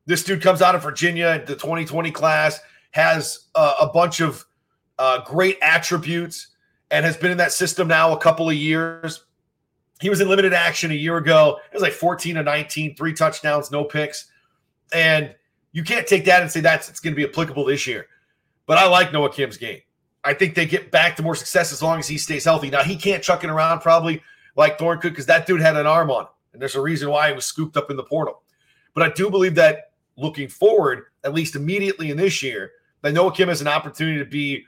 This 0.05 0.23
dude 0.23 0.41
comes 0.41 0.61
out 0.61 0.75
of 0.75 0.83
Virginia, 0.83 1.43
the 1.45 1.53
2020 1.53 2.11
class, 2.11 2.59
has 2.91 3.47
uh, 3.55 3.75
a 3.81 3.87
bunch 3.87 4.21
of 4.21 4.45
uh, 4.99 5.23
great 5.23 5.57
attributes, 5.61 6.47
and 6.91 7.05
has 7.05 7.17
been 7.17 7.31
in 7.31 7.37
that 7.37 7.51
system 7.51 7.87
now 7.87 8.13
a 8.13 8.17
couple 8.17 8.49
of 8.49 8.55
years. 8.55 9.25
He 9.99 10.09
was 10.09 10.21
in 10.21 10.29
limited 10.29 10.53
action 10.53 10.91
a 10.91 10.95
year 10.95 11.17
ago. 11.17 11.59
It 11.71 11.73
was 11.73 11.81
like 11.81 11.93
14 11.93 12.35
to 12.35 12.43
19, 12.43 12.95
three 12.95 13.13
touchdowns, 13.13 13.71
no 13.71 13.83
picks. 13.83 14.31
And 14.93 15.35
you 15.71 15.83
can't 15.83 16.07
take 16.07 16.25
that 16.25 16.41
and 16.41 16.51
say 16.51 16.59
that's 16.59 16.89
it's 16.89 16.99
going 16.99 17.13
to 17.13 17.15
be 17.15 17.27
applicable 17.27 17.65
this 17.65 17.85
year. 17.87 18.07
But 18.65 18.77
I 18.77 18.87
like 18.87 19.13
Noah 19.13 19.31
Kim's 19.31 19.57
game. 19.57 19.81
I 20.23 20.33
think 20.33 20.55
they 20.55 20.65
get 20.65 20.91
back 20.91 21.15
to 21.15 21.23
more 21.23 21.35
success 21.35 21.71
as 21.71 21.81
long 21.81 21.99
as 21.99 22.07
he 22.07 22.17
stays 22.17 22.43
healthy. 22.43 22.69
Now 22.69 22.83
he 22.83 22.95
can't 22.95 23.23
chuck 23.23 23.43
it 23.43 23.49
around 23.49 23.79
probably 23.79 24.21
like 24.55 24.77
Thorne 24.77 24.99
could 24.99 25.13
because 25.13 25.25
that 25.27 25.47
dude 25.47 25.61
had 25.61 25.77
an 25.77 25.87
arm 25.87 26.11
on 26.11 26.23
him. 26.23 26.29
And 26.53 26.61
there's 26.61 26.75
a 26.75 26.81
reason 26.81 27.09
why 27.09 27.29
he 27.29 27.35
was 27.35 27.45
scooped 27.45 27.77
up 27.77 27.91
in 27.91 27.97
the 27.97 28.03
portal. 28.03 28.41
But 28.93 29.03
I 29.03 29.13
do 29.13 29.29
believe 29.29 29.55
that 29.55 29.91
looking 30.17 30.47
forward, 30.47 31.05
at 31.23 31.33
least 31.33 31.55
immediately 31.55 32.09
in 32.09 32.17
this 32.17 32.41
year, 32.41 32.71
that 33.03 33.13
Noah 33.13 33.31
Kim 33.31 33.47
has 33.47 33.61
an 33.61 33.67
opportunity 33.67 34.17
to 34.17 34.25
be 34.25 34.65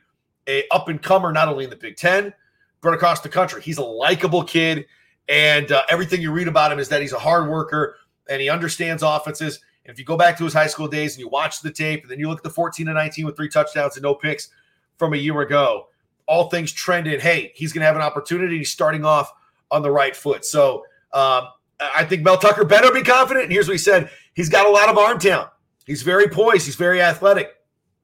a 0.48 0.64
up 0.72 0.88
and 0.88 1.02
comer 1.02 1.32
not 1.32 1.48
only 1.48 1.64
in 1.64 1.70
the 1.70 1.76
Big 1.76 1.98
Ten 1.98 2.34
but 2.82 2.94
across 2.94 3.22
the 3.22 3.30
country. 3.30 3.62
He's 3.62 3.78
a 3.78 3.84
likable 3.84 4.44
kid, 4.44 4.86
and 5.28 5.72
uh, 5.72 5.84
everything 5.90 6.22
you 6.22 6.32
read 6.32 6.48
about 6.48 6.72
him 6.72 6.80
is 6.80 6.90
that 6.90 7.02
he's 7.02 7.14
a 7.14 7.20
hard 7.20 7.50
worker 7.50 7.98
and 8.30 8.42
he 8.42 8.50
understands 8.50 9.04
offenses 9.04 9.60
if 9.90 10.00
you 10.00 10.06
go 10.06 10.18
back 10.18 10.38
to 10.38 10.44
his 10.44 10.54
high 10.54 10.68
school 10.68 10.88
days 10.88 11.16
and 11.16 11.22
you 11.22 11.30
watch 11.30 11.62
the 11.62 11.72
tape, 11.72 12.02
and 12.02 12.12
then 12.12 12.20
you 12.20 12.28
look 12.28 12.40
at 12.40 12.44
the 12.44 12.50
14 12.50 12.88
and 12.88 12.96
19 12.96 13.26
with 13.26 13.36
three 13.36 13.50
touchdowns 13.50 13.96
and 13.96 14.04
no 14.04 14.14
picks 14.14 14.50
from 14.98 15.14
a 15.14 15.18
year 15.18 15.40
ago, 15.42 15.88
all 16.28 16.50
things 16.50 16.72
trended. 16.72 17.22
Hey, 17.22 17.52
he's 17.56 17.74
going 17.74 17.82
to 17.82 17.86
have 17.86 17.96
an 17.96 18.02
opportunity. 18.02 18.58
He's 18.58 18.72
starting 18.72 19.06
off 19.06 19.32
on 19.72 19.82
the 19.82 19.92
right 19.92 20.16
foot. 20.16 20.46
So 20.46 20.84
um, 21.14 21.48
I 21.80 22.06
think 22.06 22.24
Mel 22.24 22.38
Tucker 22.38 22.66
better 22.66 22.92
be 22.92 23.02
confident. 23.02 23.46
And 23.46 23.52
here's 23.52 23.68
what 23.68 23.74
he 23.74 23.80
said 23.80 24.10
He's 24.34 24.50
got 24.50 24.68
a 24.68 24.70
lot 24.70 24.90
of 24.90 24.98
arm 24.98 25.20
talent. 25.20 25.50
He's 25.86 26.02
very 26.02 26.28
poised. 26.28 26.66
He's 26.66 26.76
very 26.76 27.02
athletic. 27.02 27.56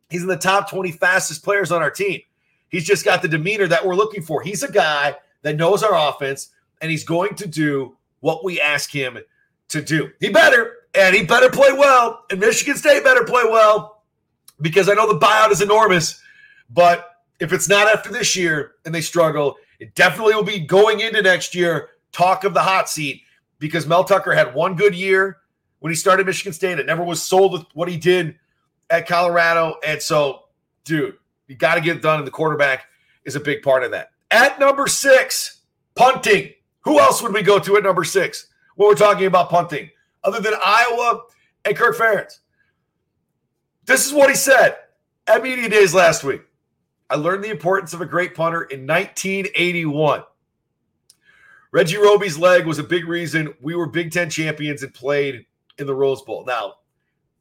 He's 0.10 0.22
in 0.22 0.27
the 0.27 0.38
top 0.38 0.70
20 0.70 0.92
fastest 0.92 1.44
players 1.44 1.72
on 1.72 1.82
our 1.82 1.92
team. 1.92 2.20
He's 2.70 2.84
just 2.84 3.06
got 3.06 3.22
the 3.22 3.27
demeanor 3.27 3.68
that 3.68 3.86
we're 3.86 3.96
looking 3.96 4.22
for. 4.22 4.42
He's 4.42 4.63
a 4.63 4.72
guy 4.72 5.15
that 5.44 5.56
knows 5.56 5.84
our 5.84 6.10
offense 6.10 6.50
and 6.82 6.92
he's 6.92 7.04
going 7.04 7.36
to 7.36 7.48
do 7.48 7.96
what 8.20 8.44
we 8.44 8.60
ask 8.60 8.92
him 8.92 9.18
to 9.70 9.82
do. 9.82 10.12
He 10.20 10.30
better, 10.30 10.74
and 10.97 11.15
he 11.15 11.23
better 11.23 11.49
play 11.49 11.71
well. 11.71 12.25
And 12.29 12.39
Michigan 12.39 12.75
State 12.75 13.03
better 13.03 13.23
play 13.23 13.43
well 13.43 14.03
because 14.61 14.89
I 14.89 14.93
know 14.93 15.11
the 15.11 15.19
buyout 15.19 15.51
is 15.51 15.61
enormous. 15.61 16.21
But 16.69 17.09
if 17.39 17.53
it's 17.53 17.69
not 17.69 17.87
after 17.87 18.11
this 18.11 18.35
year 18.35 18.73
and 18.85 18.93
they 18.93 19.01
struggle, 19.01 19.55
it 19.79 19.93
definitely 19.95 20.35
will 20.35 20.43
be 20.43 20.59
going 20.59 21.01
into 21.01 21.21
next 21.21 21.53
year. 21.53 21.89
Talk 22.11 22.43
of 22.43 22.53
the 22.53 22.61
hot 22.61 22.89
seat 22.89 23.23
because 23.59 23.85
Mel 23.85 24.03
Tucker 24.03 24.33
had 24.33 24.53
one 24.53 24.75
good 24.75 24.95
year 24.95 25.37
when 25.79 25.91
he 25.91 25.95
started 25.95 26.25
Michigan 26.25 26.53
State. 26.53 26.79
It 26.79 26.85
never 26.85 27.03
was 27.03 27.21
sold 27.21 27.51
with 27.51 27.63
what 27.73 27.89
he 27.89 27.97
did 27.97 28.35
at 28.89 29.07
Colorado. 29.07 29.75
And 29.85 30.01
so, 30.01 30.45
dude, 30.85 31.15
you 31.47 31.55
got 31.55 31.75
to 31.75 31.81
get 31.81 31.97
it 31.97 32.01
done. 32.01 32.19
And 32.19 32.27
the 32.27 32.31
quarterback 32.31 32.85
is 33.25 33.35
a 33.35 33.39
big 33.39 33.61
part 33.61 33.83
of 33.83 33.91
that. 33.91 34.11
At 34.31 34.59
number 34.59 34.87
six, 34.87 35.61
punting. 35.95 36.53
Who 36.81 36.99
else 36.99 37.21
would 37.21 37.33
we 37.33 37.41
go 37.41 37.59
to 37.59 37.77
at 37.77 37.83
number 37.83 38.03
six 38.03 38.47
when 38.75 38.87
we're 38.87 38.95
talking 38.95 39.25
about 39.25 39.49
punting 39.49 39.89
other 40.25 40.41
than 40.41 40.53
Iowa 40.63 41.22
and 41.63 41.77
Kirk 41.77 41.96
Ferentz? 41.96 42.39
This 43.86 44.05
is 44.05 44.13
what 44.13 44.29
he 44.29 44.36
said 44.36 44.75
at 45.27 45.44
Media 45.44 45.70
Days 45.70 45.94
last 45.94 46.24
week. 46.24 46.41
I 47.10 47.15
learned 47.15 47.44
the 47.44 47.51
importance 47.51 47.94
of 47.94 48.01
a 48.01 48.05
great 48.05 48.34
punter 48.34 48.63
in 48.63 48.88
1981. 48.88 50.24
Reggie 51.72 51.98
Roby's 51.98 52.38
leg 52.38 52.65
was 52.65 52.79
a 52.79 52.84
big 52.84 53.08
reason 53.08 53.53
we 53.62 53.75
were 53.75 53.88
Big 53.88 54.12
Ten 54.12 54.29
champions 54.29 54.82
and 54.82 54.94
played 54.94 55.46
in 55.77 55.86
the 55.86 55.94
Rose 55.94 56.22
Bowl. 56.22 56.46
Now, 56.46 56.75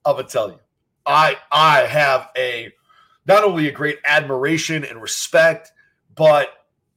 I'm 0.05 0.17
gonna 0.17 0.29
tell 0.29 0.51
you, 0.51 0.59
I 1.07 1.37
I 1.51 1.83
have 1.83 2.29
a 2.37 2.73
not 3.27 3.45
only 3.45 3.69
a 3.69 3.73
great 3.73 3.99
admiration 4.05 4.85
and 4.85 5.01
respect, 5.01 5.73
but 6.15 6.49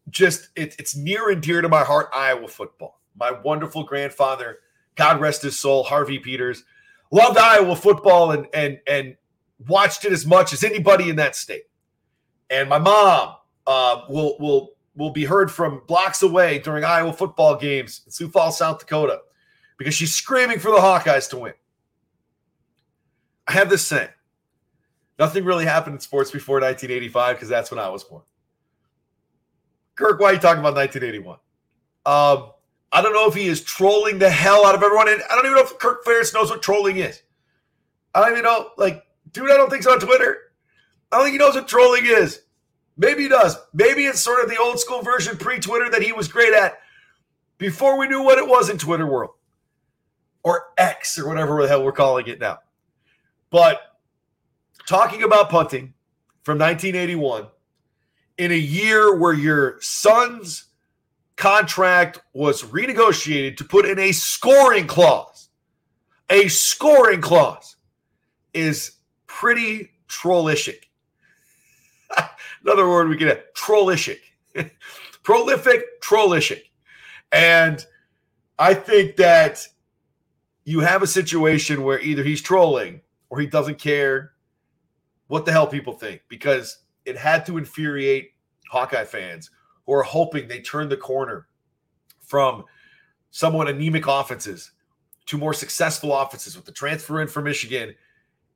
just 0.10 0.50
it, 0.56 0.76
it's 0.80 0.96
near 0.96 1.30
and 1.30 1.42
dear 1.42 1.62
to 1.62 1.70
my 1.70 1.84
heart. 1.84 2.10
Iowa 2.14 2.48
football. 2.48 3.02
My 3.16 3.32
wonderful 3.32 3.84
grandfather, 3.84 4.60
God 4.98 5.22
rest 5.22 5.44
his 5.44 5.58
soul, 5.58 5.84
Harvey 5.84 6.20
Peters, 6.20 6.64
loved 7.12 7.38
Iowa 7.38 7.76
football 7.76 8.32
and 8.32 8.48
and 8.54 8.80
and 8.88 9.16
watched 9.68 10.06
it 10.06 10.12
as 10.12 10.26
much 10.26 10.54
as 10.54 10.64
anybody 10.64 11.10
in 11.10 11.16
that 11.18 11.36
state. 11.36 11.64
And 12.50 12.70
my 12.70 12.80
mom 12.80 13.36
uh, 13.66 14.02
will 14.10 14.38
will 14.40 14.72
will 14.96 15.12
be 15.12 15.26
heard 15.26 15.52
from 15.52 15.84
blocks 15.88 16.24
away 16.24 16.60
during 16.60 16.84
Iowa 16.84 17.14
football 17.14 17.56
games 17.56 18.02
in 18.06 18.12
Sioux 18.12 18.30
Falls, 18.30 18.58
South 18.58 18.80
Dakota, 18.80 19.22
because 19.78 19.94
she's 19.94 20.14
screaming 20.14 20.60
for 20.60 20.72
the 20.72 20.78
Hawkeyes 20.78 21.30
to 21.30 21.38
win. 21.38 21.54
I 23.48 23.54
have 23.54 23.70
this 23.70 23.86
saying: 23.86 24.10
nothing 25.20 25.46
really 25.46 25.66
happened 25.66 25.96
in 25.96 26.00
sports 26.00 26.32
before 26.32 26.56
1985 26.56 27.36
because 27.36 27.50
that's 27.50 27.72
when 27.72 27.80
I 27.80 27.90
was 27.90 28.04
born. 28.04 28.24
Kirk, 29.96 30.20
why 30.20 30.30
are 30.30 30.34
you 30.34 30.40
talking 30.40 30.60
about 30.60 30.76
1981? 30.76 31.40
Um, 32.06 32.52
I 32.92 33.02
don't 33.02 33.14
know 33.14 33.28
if 33.28 33.36
he 33.36 33.48
is 33.48 33.62
trolling 33.62 34.20
the 34.20 34.30
hell 34.30 34.66
out 34.66 34.76
of 34.76 34.84
everyone, 34.84 35.10
and 35.10 35.22
I 35.30 35.36
don't 35.36 35.46
even 35.46 35.56
know 35.56 35.64
if 35.64 35.78
Kirk 35.78 36.06
Ferentz 36.06 36.34
knows 36.34 36.50
what 36.50 36.62
trolling 36.62 36.98
is. 36.98 37.22
I 38.16 38.22
don't 38.22 38.32
even 38.32 38.44
know, 38.44 38.70
like, 38.78 39.06
dude, 39.32 39.52
I 39.52 39.58
don't 39.58 39.70
think 39.70 39.84
so 39.84 39.92
on 39.92 40.00
Twitter. 40.00 40.38
I 41.12 41.18
don't 41.18 41.26
think 41.26 41.34
he 41.34 41.38
knows 41.38 41.56
what 41.56 41.68
trolling 41.68 42.06
is. 42.06 42.42
Maybe 42.98 43.24
he 43.24 43.30
does. 43.30 43.56
Maybe 43.74 44.06
it's 44.06 44.20
sort 44.20 44.44
of 44.44 44.50
the 44.50 44.58
old 44.58 44.80
school 44.80 45.02
version 45.02 45.38
pre 45.38 45.60
Twitter 45.60 45.90
that 45.90 46.02
he 46.02 46.14
was 46.14 46.28
great 46.28 46.54
at 46.54 46.80
before 47.58 47.98
we 47.98 48.08
knew 48.08 48.24
what 48.24 48.38
it 48.38 48.48
was 48.48 48.70
in 48.70 48.78
Twitter 48.78 49.06
world 49.06 49.32
or 50.44 50.68
X 50.78 51.20
or 51.20 51.28
whatever 51.28 51.62
the 51.62 51.68
hell 51.68 51.84
we're 51.84 51.92
calling 51.92 52.28
it 52.28 52.40
now. 52.40 52.60
But 53.50 53.80
talking 54.88 55.24
about 55.24 55.50
punting 55.50 55.94
from 56.44 56.58
1981 56.58 57.48
in 58.38 58.52
a 58.52 58.56
year 58.56 59.18
where 59.18 59.34
your 59.34 59.80
son's 59.82 60.67
contract 61.38 62.20
was 62.34 62.64
renegotiated 62.64 63.58
to 63.58 63.64
put 63.64 63.86
in 63.86 63.98
a 64.00 64.12
scoring 64.12 64.88
clause, 64.88 65.50
a 66.30 66.48
scoring 66.50 67.22
clause 67.22 67.78
is 68.54 68.92
pretty 69.28 69.92
trollishic. 70.10 70.90
Another 72.64 72.88
word 72.90 73.08
we 73.08 73.16
get 73.16 73.30
at 73.30 73.56
trollishic. 73.56 74.20
Prolific, 75.24 76.02
trollishic. 76.02 76.64
And 77.32 77.86
I 78.58 78.74
think 78.74 79.18
that 79.18 79.68
you 80.64 80.80
have 80.80 81.04
a 81.04 81.08
situation 81.08 81.84
where 81.84 82.00
either 82.00 82.24
he's 82.24 82.42
trolling 82.42 83.02
or 83.30 83.40
he 83.40 83.46
doesn't 83.46 83.78
care 83.78 84.32
what 85.28 85.46
the 85.46 85.52
hell 85.52 85.68
people 85.68 85.94
think 85.94 86.22
because 86.30 86.80
it 87.06 87.18
had 87.18 87.46
to 87.46 87.58
infuriate 87.58 88.32
Hawkeye 88.72 89.04
fans 89.04 89.52
who 89.88 89.94
are 89.94 90.04
hoping 90.04 90.48
they 90.48 90.60
turn 90.60 90.90
the 90.90 90.98
corner 90.98 91.48
from 92.22 92.66
somewhat 93.32 93.70
anemic 93.70 94.06
offenses 94.06 94.72
to 95.26 95.38
more 95.38 95.54
successful 95.54 96.14
offenses 96.16 96.56
with 96.56 96.66
the 96.66 96.72
transfer 96.72 97.22
in 97.22 97.28
from 97.28 97.46
Michigan 97.46 97.96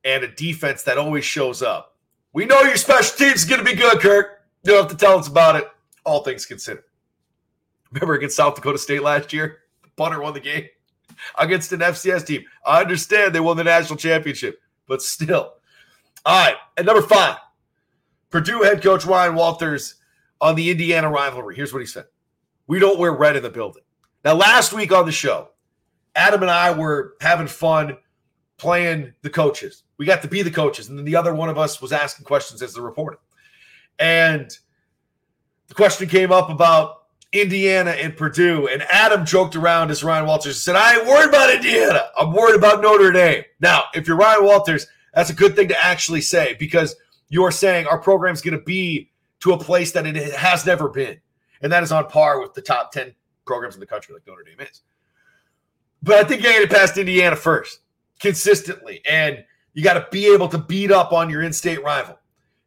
and 0.04 0.22
a 0.22 0.28
defense 0.28 0.82
that 0.84 0.98
always 0.98 1.24
shows 1.24 1.62
up. 1.62 1.96
We 2.32 2.44
know 2.44 2.60
your 2.62 2.76
special 2.76 3.16
teams 3.16 3.42
is 3.42 3.44
going 3.44 3.64
to 3.64 3.70
be 3.70 3.76
good, 3.76 4.00
Kirk. 4.00 4.40
You 4.64 4.72
don't 4.72 4.82
have 4.82 4.90
to 4.90 4.96
tell 4.96 5.18
us 5.18 5.28
about 5.28 5.56
it. 5.56 5.68
All 6.04 6.22
things 6.22 6.46
considered. 6.46 6.84
Remember 7.90 8.14
against 8.14 8.36
South 8.36 8.54
Dakota 8.54 8.78
State 8.78 9.02
last 9.02 9.32
year? 9.32 9.60
The 9.82 9.90
punter 9.96 10.20
won 10.20 10.34
the 10.34 10.40
game 10.40 10.66
against 11.38 11.72
an 11.72 11.80
FCS 11.80 12.26
team. 12.26 12.44
I 12.66 12.80
understand 12.80 13.34
they 13.34 13.40
won 13.40 13.56
the 13.56 13.64
national 13.64 13.98
championship, 13.98 14.60
but 14.86 15.02
still. 15.02 15.54
All 16.24 16.46
right. 16.46 16.56
At 16.76 16.86
number 16.86 17.02
five, 17.02 17.36
Purdue 18.30 18.62
head 18.62 18.82
coach 18.82 19.04
Ryan 19.04 19.34
Walters 19.34 19.96
on 20.42 20.56
the 20.56 20.70
Indiana 20.70 21.08
rivalry. 21.08 21.56
Here's 21.56 21.72
what 21.72 21.78
he 21.78 21.86
said 21.86 22.04
We 22.66 22.78
don't 22.78 22.98
wear 22.98 23.12
red 23.12 23.36
in 23.36 23.42
the 23.42 23.48
building. 23.48 23.84
Now, 24.24 24.34
last 24.34 24.72
week 24.72 24.92
on 24.92 25.06
the 25.06 25.12
show, 25.12 25.48
Adam 26.14 26.42
and 26.42 26.50
I 26.50 26.72
were 26.72 27.14
having 27.20 27.46
fun 27.46 27.96
playing 28.58 29.14
the 29.22 29.30
coaches. 29.30 29.84
We 29.96 30.04
got 30.04 30.20
to 30.22 30.28
be 30.28 30.42
the 30.42 30.50
coaches, 30.50 30.88
and 30.88 30.98
then 30.98 31.06
the 31.06 31.16
other 31.16 31.34
one 31.34 31.48
of 31.48 31.56
us 31.56 31.80
was 31.80 31.92
asking 31.92 32.26
questions 32.26 32.60
as 32.60 32.74
the 32.74 32.82
reporter. 32.82 33.18
And 33.98 34.50
the 35.68 35.74
question 35.74 36.08
came 36.08 36.32
up 36.32 36.50
about 36.50 37.04
Indiana 37.32 37.92
and 37.92 38.16
Purdue, 38.16 38.68
and 38.68 38.82
Adam 38.82 39.24
joked 39.24 39.56
around 39.56 39.90
as 39.90 40.04
Ryan 40.04 40.26
Walters 40.26 40.60
said, 40.60 40.76
"I 40.76 40.96
ain't 40.96 41.06
worried 41.06 41.28
about 41.28 41.54
Indiana. 41.54 42.10
I'm 42.18 42.32
worried 42.32 42.56
about 42.56 42.82
Notre 42.82 43.12
Dame." 43.12 43.44
Now, 43.60 43.84
if 43.94 44.06
you're 44.06 44.16
Ryan 44.16 44.44
Walters, 44.44 44.86
that's 45.14 45.30
a 45.30 45.34
good 45.34 45.56
thing 45.56 45.68
to 45.68 45.84
actually 45.84 46.20
say 46.20 46.54
because 46.58 46.94
you're 47.28 47.50
saying 47.50 47.86
our 47.86 47.98
program's 47.98 48.42
going 48.42 48.58
to 48.58 48.64
be 48.64 49.11
to 49.42 49.52
a 49.52 49.58
place 49.58 49.92
that 49.92 50.06
it 50.06 50.16
has 50.34 50.64
never 50.64 50.88
been. 50.88 51.20
And 51.62 51.72
that 51.72 51.82
is 51.82 51.92
on 51.92 52.08
par 52.08 52.40
with 52.40 52.54
the 52.54 52.62
top 52.62 52.92
10 52.92 53.14
programs 53.44 53.74
in 53.74 53.80
the 53.80 53.86
country, 53.86 54.14
like 54.14 54.26
Notre 54.26 54.44
Dame 54.44 54.60
is. 54.60 54.82
But 56.02 56.16
I 56.16 56.24
think 56.24 56.42
you 56.42 56.50
got 56.50 56.60
to 56.60 56.68
past 56.68 56.96
Indiana 56.96 57.36
first 57.36 57.80
consistently. 58.20 59.00
And 59.08 59.44
you 59.74 59.82
got 59.82 59.94
to 59.94 60.06
be 60.10 60.32
able 60.32 60.48
to 60.48 60.58
beat 60.58 60.90
up 60.90 61.12
on 61.12 61.28
your 61.28 61.42
in 61.42 61.52
state 61.52 61.82
rival. 61.82 62.18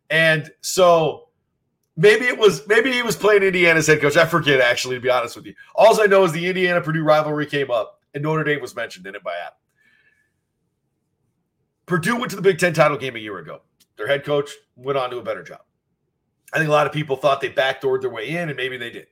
And 0.09 0.51
so 0.61 1.29
maybe 1.95 2.25
it 2.25 2.37
was, 2.37 2.67
maybe 2.67 2.91
he 2.91 3.01
was 3.01 3.15
playing 3.15 3.43
Indiana's 3.43 3.87
head 3.87 4.01
coach. 4.01 4.17
I 4.17 4.25
forget, 4.25 4.59
actually, 4.59 4.95
to 4.95 5.01
be 5.01 5.09
honest 5.09 5.35
with 5.35 5.45
you. 5.45 5.53
All 5.75 5.99
I 6.01 6.05
know 6.05 6.23
is 6.25 6.31
the 6.31 6.45
Indiana 6.45 6.81
Purdue 6.81 7.03
rivalry 7.03 7.45
came 7.45 7.71
up 7.71 8.01
and 8.13 8.23
Notre 8.23 8.43
Dame 8.43 8.61
was 8.61 8.75
mentioned 8.75 9.07
in 9.07 9.15
it 9.15 9.23
by 9.23 9.33
Adam. 9.33 9.53
Purdue 11.85 12.17
went 12.17 12.31
to 12.31 12.35
the 12.35 12.41
Big 12.41 12.57
Ten 12.57 12.73
title 12.73 12.97
game 12.97 13.15
a 13.15 13.19
year 13.19 13.37
ago. 13.37 13.61
Their 13.97 14.07
head 14.07 14.25
coach 14.25 14.51
went 14.75 14.97
on 14.97 15.09
to 15.11 15.17
a 15.17 15.23
better 15.23 15.43
job. 15.43 15.61
I 16.55 16.57
think 16.57 16.69
a 16.69 16.71
lot 16.71 16.87
of 16.87 16.93
people 16.93 17.17
thought 17.17 17.41
they 17.41 17.49
backdoored 17.49 17.99
their 17.99 18.09
way 18.09 18.29
in, 18.29 18.47
and 18.47 18.55
maybe 18.55 18.77
they 18.77 18.89
did. 18.89 19.07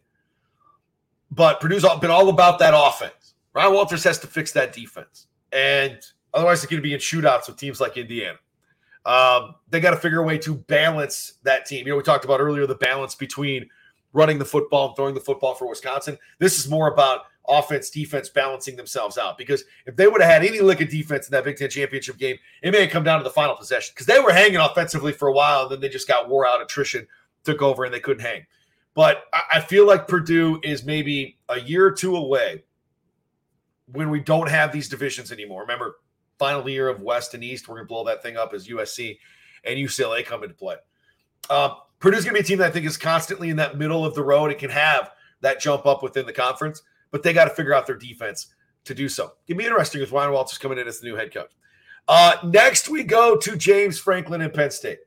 But 1.29 1.59
Purdue's 1.59 1.85
been 1.99 2.09
all 2.09 2.29
about 2.29 2.57
that 2.59 2.73
offense. 2.73 3.35
Ryan 3.53 3.73
Walters 3.73 4.01
has 4.05 4.17
to 4.19 4.27
fix 4.27 4.53
that 4.53 4.71
defense. 4.71 5.27
And 5.51 5.99
otherwise, 6.33 6.61
they're 6.61 6.69
going 6.69 6.81
to 6.81 6.87
be 6.87 6.93
in 6.93 7.01
shootouts 7.01 7.47
with 7.47 7.57
teams 7.57 7.81
like 7.81 7.97
Indiana. 7.97 8.37
Um, 9.05 9.55
they 9.69 9.81
got 9.81 9.91
to 9.91 9.97
figure 9.97 10.21
a 10.21 10.23
way 10.23 10.37
to 10.37 10.55
balance 10.55 11.33
that 11.43 11.65
team. 11.65 11.85
You 11.85 11.91
know, 11.91 11.97
we 11.97 12.03
talked 12.03 12.23
about 12.23 12.39
earlier 12.39 12.65
the 12.65 12.75
balance 12.75 13.13
between 13.13 13.69
running 14.13 14.39
the 14.39 14.45
football 14.45 14.87
and 14.87 14.95
throwing 14.95 15.13
the 15.13 15.19
football 15.19 15.53
for 15.53 15.67
Wisconsin. 15.67 16.17
This 16.39 16.57
is 16.57 16.69
more 16.69 16.87
about 16.87 17.25
offense, 17.49 17.89
defense 17.89 18.29
balancing 18.29 18.77
themselves 18.77 19.17
out. 19.17 19.37
Because 19.37 19.65
if 19.85 19.97
they 19.97 20.07
would 20.07 20.21
have 20.21 20.31
had 20.31 20.45
any 20.45 20.61
lick 20.61 20.79
of 20.79 20.89
defense 20.89 21.27
in 21.27 21.31
that 21.31 21.43
Big 21.43 21.57
Ten 21.57 21.69
championship 21.69 22.17
game, 22.17 22.37
it 22.61 22.71
may 22.71 22.83
have 22.83 22.89
come 22.89 23.03
down 23.03 23.17
to 23.17 23.23
the 23.25 23.29
final 23.29 23.55
possession 23.55 23.91
because 23.93 24.05
they 24.05 24.21
were 24.21 24.31
hanging 24.31 24.57
offensively 24.57 25.11
for 25.11 25.27
a 25.27 25.33
while 25.33 25.63
and 25.63 25.71
then 25.71 25.81
they 25.81 25.89
just 25.89 26.07
got 26.07 26.29
wore 26.29 26.47
out. 26.47 26.61
Attrition 26.61 27.05
took 27.43 27.61
over 27.61 27.83
and 27.85 27.93
they 27.93 27.99
couldn't 27.99 28.23
hang. 28.23 28.45
But 28.95 29.23
I 29.51 29.59
feel 29.59 29.87
like 29.87 30.07
Purdue 30.07 30.59
is 30.63 30.83
maybe 30.83 31.39
a 31.49 31.59
year 31.59 31.85
or 31.85 31.91
two 31.91 32.15
away 32.15 32.63
when 33.91 34.09
we 34.11 34.19
don't 34.19 34.49
have 34.49 34.71
these 34.71 34.87
divisions 34.87 35.31
anymore. 35.31 35.61
Remember, 35.61 35.95
final 36.37 36.67
year 36.69 36.89
of 36.89 37.01
West 37.01 37.33
and 37.33 37.43
East. 37.43 37.67
We're 37.67 37.75
going 37.75 37.87
to 37.87 37.89
blow 37.89 38.03
that 38.05 38.21
thing 38.21 38.37
up 38.37 38.53
as 38.53 38.67
USC 38.67 39.17
and 39.63 39.77
UCLA 39.77 40.25
come 40.25 40.43
into 40.43 40.55
play. 40.55 40.75
Uh, 41.49 41.75
Purdue's 41.99 42.23
going 42.23 42.35
to 42.35 42.41
be 42.41 42.45
a 42.45 42.47
team 42.47 42.59
that 42.59 42.67
I 42.67 42.71
think 42.71 42.85
is 42.85 42.97
constantly 42.97 43.49
in 43.49 43.55
that 43.57 43.77
middle 43.77 44.05
of 44.05 44.13
the 44.13 44.23
road. 44.23 44.51
It 44.51 44.59
can 44.59 44.69
have 44.69 45.11
that 45.41 45.59
jump 45.59 45.85
up 45.85 46.03
within 46.03 46.25
the 46.25 46.33
conference, 46.33 46.83
but 47.11 47.23
they 47.23 47.33
got 47.33 47.45
to 47.45 47.51
figure 47.51 47.73
out 47.73 47.87
their 47.87 47.97
defense 47.97 48.53
to 48.85 48.93
do 48.93 49.07
so. 49.07 49.33
It'll 49.47 49.57
be 49.57 49.65
interesting 49.65 50.01
with 50.01 50.11
Ryan 50.11 50.33
Walters 50.33 50.57
coming 50.57 50.77
in 50.77 50.87
as 50.87 50.99
the 50.99 51.07
new 51.07 51.15
head 51.15 51.33
coach. 51.33 51.51
Uh, 52.07 52.35
next, 52.43 52.89
we 52.89 53.03
go 53.03 53.37
to 53.37 53.55
James 53.55 53.97
Franklin 53.99 54.41
and 54.41 54.53
Penn 54.53 54.71
State. 54.71 54.99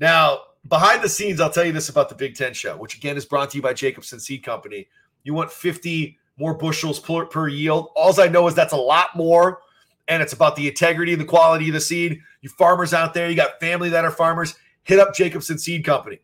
Now, 0.00 0.40
behind 0.68 1.02
the 1.02 1.08
scenes, 1.08 1.40
I'll 1.40 1.50
tell 1.50 1.64
you 1.64 1.72
this 1.72 1.88
about 1.88 2.08
the 2.08 2.14
Big 2.14 2.36
Ten 2.36 2.54
show, 2.54 2.76
which 2.76 2.96
again 2.96 3.16
is 3.16 3.24
brought 3.24 3.50
to 3.50 3.56
you 3.56 3.62
by 3.62 3.72
Jacobsen 3.72 4.20
Seed 4.20 4.42
Company. 4.42 4.88
You 5.24 5.34
want 5.34 5.50
50 5.50 6.18
more 6.38 6.54
bushels 6.54 6.98
per, 6.98 7.26
per 7.26 7.48
yield. 7.48 7.90
All 7.94 8.18
I 8.20 8.28
know 8.28 8.46
is 8.48 8.54
that's 8.54 8.72
a 8.72 8.76
lot 8.76 9.14
more, 9.16 9.60
and 10.08 10.22
it's 10.22 10.32
about 10.32 10.56
the 10.56 10.68
integrity 10.68 11.12
and 11.12 11.20
the 11.20 11.26
quality 11.26 11.68
of 11.68 11.74
the 11.74 11.80
seed. 11.80 12.20
You 12.40 12.48
farmers 12.50 12.94
out 12.94 13.14
there, 13.14 13.28
you 13.28 13.36
got 13.36 13.60
family 13.60 13.88
that 13.90 14.04
are 14.04 14.10
farmers, 14.10 14.54
hit 14.82 14.98
up 14.98 15.14
Jacobsen 15.14 15.58
Seed 15.58 15.84
Company. 15.84 16.20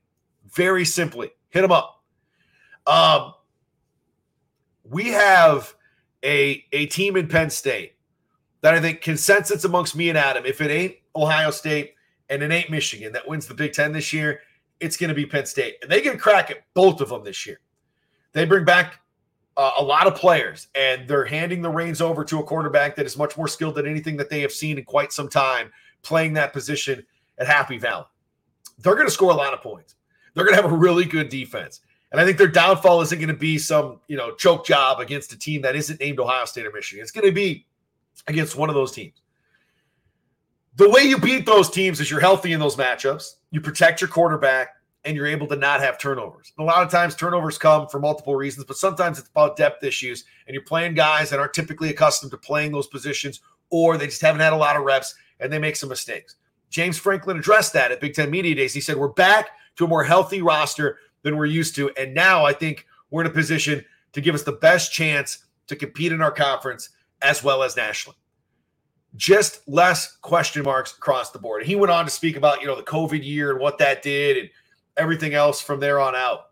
Very 0.52 0.84
simply, 0.84 1.30
hit 1.50 1.62
them 1.62 1.72
up. 1.72 2.02
Um, 2.86 3.34
we 4.84 5.08
have 5.08 5.74
a, 6.24 6.64
a 6.72 6.86
team 6.86 7.16
in 7.16 7.28
Penn 7.28 7.50
State 7.50 7.94
that 8.62 8.74
I 8.74 8.80
think 8.80 9.02
consensus 9.02 9.64
amongst 9.64 9.94
me 9.94 10.08
and 10.08 10.18
Adam, 10.18 10.44
if 10.46 10.60
it 10.60 10.70
ain't 10.70 10.96
Ohio 11.14 11.50
State 11.50 11.94
and 12.30 12.42
it 12.42 12.50
ain't 12.50 12.70
Michigan 12.70 13.12
that 13.12 13.26
wins 13.26 13.46
the 13.46 13.54
Big 13.54 13.72
Ten 13.72 13.92
this 13.92 14.12
year, 14.12 14.40
it's 14.80 14.96
going 14.96 15.08
to 15.08 15.14
be 15.14 15.26
Penn 15.26 15.46
State. 15.46 15.76
And 15.82 15.90
they 15.90 16.00
can 16.00 16.18
crack 16.18 16.50
it, 16.50 16.62
both 16.74 17.00
of 17.00 17.08
them 17.08 17.24
this 17.24 17.46
year. 17.46 17.60
They 18.32 18.44
bring 18.44 18.64
back 18.64 19.00
uh, 19.56 19.72
a 19.78 19.82
lot 19.82 20.06
of 20.06 20.14
players, 20.14 20.68
and 20.74 21.08
they're 21.08 21.24
handing 21.24 21.62
the 21.62 21.70
reins 21.70 22.00
over 22.00 22.24
to 22.24 22.38
a 22.38 22.44
quarterback 22.44 22.94
that 22.96 23.06
is 23.06 23.16
much 23.16 23.36
more 23.36 23.48
skilled 23.48 23.74
than 23.74 23.86
anything 23.86 24.16
that 24.16 24.30
they 24.30 24.40
have 24.40 24.52
seen 24.52 24.78
in 24.78 24.84
quite 24.84 25.12
some 25.12 25.28
time 25.28 25.70
playing 26.02 26.32
that 26.34 26.52
position 26.52 27.04
at 27.38 27.46
Happy 27.46 27.78
Valley. 27.78 28.04
They're 28.78 28.94
going 28.94 29.08
to 29.08 29.12
score 29.12 29.32
a 29.32 29.34
lot 29.34 29.52
of 29.52 29.60
points. 29.60 29.96
They're 30.34 30.44
going 30.44 30.56
to 30.56 30.62
have 30.62 30.70
a 30.70 30.76
really 30.76 31.04
good 31.04 31.28
defense. 31.28 31.80
And 32.12 32.20
I 32.20 32.24
think 32.24 32.38
their 32.38 32.46
downfall 32.46 33.00
isn't 33.02 33.18
going 33.18 33.28
to 33.28 33.34
be 33.34 33.58
some, 33.58 34.00
you 34.06 34.16
know, 34.16 34.34
choke 34.34 34.64
job 34.64 35.00
against 35.00 35.32
a 35.32 35.38
team 35.38 35.60
that 35.62 35.76
isn't 35.76 36.00
named 36.00 36.20
Ohio 36.20 36.44
State 36.44 36.64
or 36.64 36.72
Michigan. 36.72 37.02
It's 37.02 37.10
going 37.10 37.26
to 37.26 37.32
be 37.32 37.66
against 38.28 38.56
one 38.56 38.68
of 38.68 38.74
those 38.74 38.92
teams. 38.92 39.20
The 40.78 40.88
way 40.88 41.02
you 41.02 41.18
beat 41.18 41.44
those 41.44 41.68
teams 41.68 41.98
is 41.98 42.08
you're 42.08 42.20
healthy 42.20 42.52
in 42.52 42.60
those 42.60 42.76
matchups, 42.76 43.34
you 43.50 43.60
protect 43.60 44.00
your 44.00 44.06
quarterback, 44.06 44.76
and 45.04 45.16
you're 45.16 45.26
able 45.26 45.48
to 45.48 45.56
not 45.56 45.80
have 45.80 45.98
turnovers. 45.98 46.52
And 46.56 46.62
a 46.62 46.66
lot 46.68 46.84
of 46.84 46.88
times, 46.88 47.16
turnovers 47.16 47.58
come 47.58 47.88
for 47.88 47.98
multiple 47.98 48.36
reasons, 48.36 48.64
but 48.64 48.76
sometimes 48.76 49.18
it's 49.18 49.28
about 49.28 49.56
depth 49.56 49.82
issues, 49.82 50.24
and 50.46 50.54
you're 50.54 50.62
playing 50.62 50.94
guys 50.94 51.30
that 51.30 51.40
aren't 51.40 51.52
typically 51.52 51.90
accustomed 51.90 52.30
to 52.30 52.38
playing 52.38 52.70
those 52.70 52.86
positions, 52.86 53.40
or 53.70 53.96
they 53.96 54.06
just 54.06 54.20
haven't 54.20 54.40
had 54.40 54.52
a 54.52 54.56
lot 54.56 54.76
of 54.76 54.84
reps 54.84 55.16
and 55.40 55.52
they 55.52 55.58
make 55.58 55.74
some 55.74 55.88
mistakes. 55.88 56.36
James 56.70 56.96
Franklin 56.96 57.38
addressed 57.38 57.72
that 57.72 57.90
at 57.90 58.00
Big 58.00 58.14
Ten 58.14 58.30
Media 58.30 58.54
Days. 58.54 58.72
He 58.72 58.80
said, 58.80 58.96
We're 58.96 59.08
back 59.08 59.48
to 59.76 59.84
a 59.84 59.88
more 59.88 60.04
healthy 60.04 60.42
roster 60.42 60.98
than 61.22 61.36
we're 61.36 61.46
used 61.46 61.74
to. 61.74 61.90
And 61.96 62.14
now 62.14 62.44
I 62.44 62.52
think 62.52 62.86
we're 63.10 63.22
in 63.22 63.26
a 63.26 63.34
position 63.34 63.84
to 64.12 64.20
give 64.20 64.36
us 64.36 64.44
the 64.44 64.52
best 64.52 64.92
chance 64.92 65.44
to 65.66 65.74
compete 65.74 66.12
in 66.12 66.22
our 66.22 66.30
conference 66.30 66.90
as 67.20 67.42
well 67.42 67.64
as 67.64 67.76
nationally. 67.76 68.16
Just 69.18 69.68
less 69.68 70.16
question 70.22 70.62
marks 70.62 70.96
across 70.96 71.30
the 71.30 71.38
board. 71.38 71.60
And 71.60 71.68
he 71.68 71.76
went 71.76 71.92
on 71.92 72.06
to 72.06 72.10
speak 72.10 72.36
about, 72.36 72.62
you 72.62 72.66
know, 72.66 72.76
the 72.76 72.82
COVID 72.82 73.22
year 73.22 73.50
and 73.50 73.60
what 73.60 73.76
that 73.78 74.00
did 74.00 74.38
and 74.38 74.48
everything 74.96 75.34
else 75.34 75.60
from 75.60 75.80
there 75.80 76.00
on 76.00 76.14
out. 76.14 76.46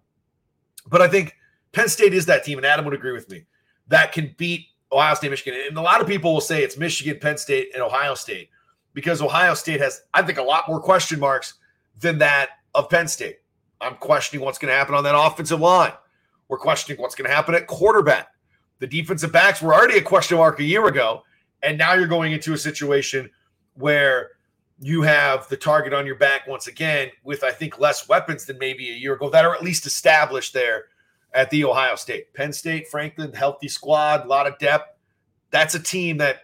But 0.89 1.01
I 1.01 1.09
think 1.09 1.35
Penn 1.73 1.89
State 1.89 2.13
is 2.13 2.27
that 2.27 2.45
team, 2.45 2.59
and 2.59 2.67
Adam 2.67 2.85
would 2.85 2.95
agree 2.95 3.13
with 3.13 3.31
me, 3.31 3.45
that 3.89 4.13
can 4.13 4.35
beat 4.37 4.67
Ohio 4.93 5.15
State, 5.15 5.31
Michigan. 5.31 5.61
And 5.69 5.79
a 5.79 5.81
lot 5.81 6.01
of 6.01 6.07
people 6.07 6.35
will 6.35 6.41
say 6.41 6.63
it's 6.63 6.77
Michigan, 6.77 7.19
Penn 7.21 7.39
State, 7.39 7.71
and 7.73 7.83
Ohio 7.83 8.15
State 8.15 8.51
because 8.95 9.21
Ohio 9.23 9.55
State 9.55 9.81
has, 9.81 10.03
I 10.15 10.23
think, 10.23 10.39
a 10.39 10.43
lot 10.43 10.67
more 10.69 10.81
question 10.81 11.21
marks 11.21 11.55
than 12.01 12.19
that 12.19 12.51
of 12.75 12.89
Penn 12.89 13.07
State. 13.07 13.39
I'm 13.81 13.97
questioning 13.97 14.45
what's 14.45 14.59
going 14.59 14.73
to 14.73 14.77
happen 14.77 14.95
on 14.95 15.05
that 15.05 15.17
offensive 15.17 15.61
line. 15.61 15.93
We're 16.49 16.59
questioning 16.59 17.01
what's 17.01 17.15
going 17.15 17.29
to 17.29 17.35
happen 17.35 17.55
at 17.55 17.67
quarterback. 17.67 18.29
The 18.79 18.87
defensive 18.87 19.33
backs 19.33 19.61
were 19.61 19.75
already 19.75 19.99
a 19.99 20.03
question 20.03 20.39
mark 20.39 20.61
a 20.61 20.65
year 20.65 20.87
ago. 20.87 21.23
And 21.67 21.77
now 21.77 21.95
you're 21.95 22.07
going 22.07 22.33
into 22.33 22.53
a 22.53 22.59
situation 22.59 23.29
where 23.75 24.31
you 24.79 25.03
have 25.03 25.49
the 25.49 25.57
target 25.57 25.93
on 25.93 26.07
your 26.07 26.15
back 26.15 26.47
once 26.47 26.69
again 26.69 27.11
with, 27.25 27.43
I 27.43 27.51
think, 27.51 27.81
less 27.81 28.09
weapons 28.09 28.45
than 28.45 28.57
maybe 28.59 28.89
a 28.91 28.95
year 28.95 29.15
ago 29.15 29.29
that 29.31 29.45
are 29.45 29.53
at 29.53 29.65
least 29.65 29.85
established 29.85 30.55
there 30.55 30.85
at 31.35 31.51
the 31.51 31.65
Ohio 31.65 31.97
State. 31.97 32.33
Penn 32.35 32.53
State, 32.53 32.87
Franklin, 32.87 33.33
healthy 33.33 33.67
squad, 33.67 34.25
a 34.25 34.29
lot 34.29 34.47
of 34.47 34.57
depth. 34.61 34.97
That's 35.51 35.75
a 35.75 35.83
team 35.83 36.19
that, 36.19 36.43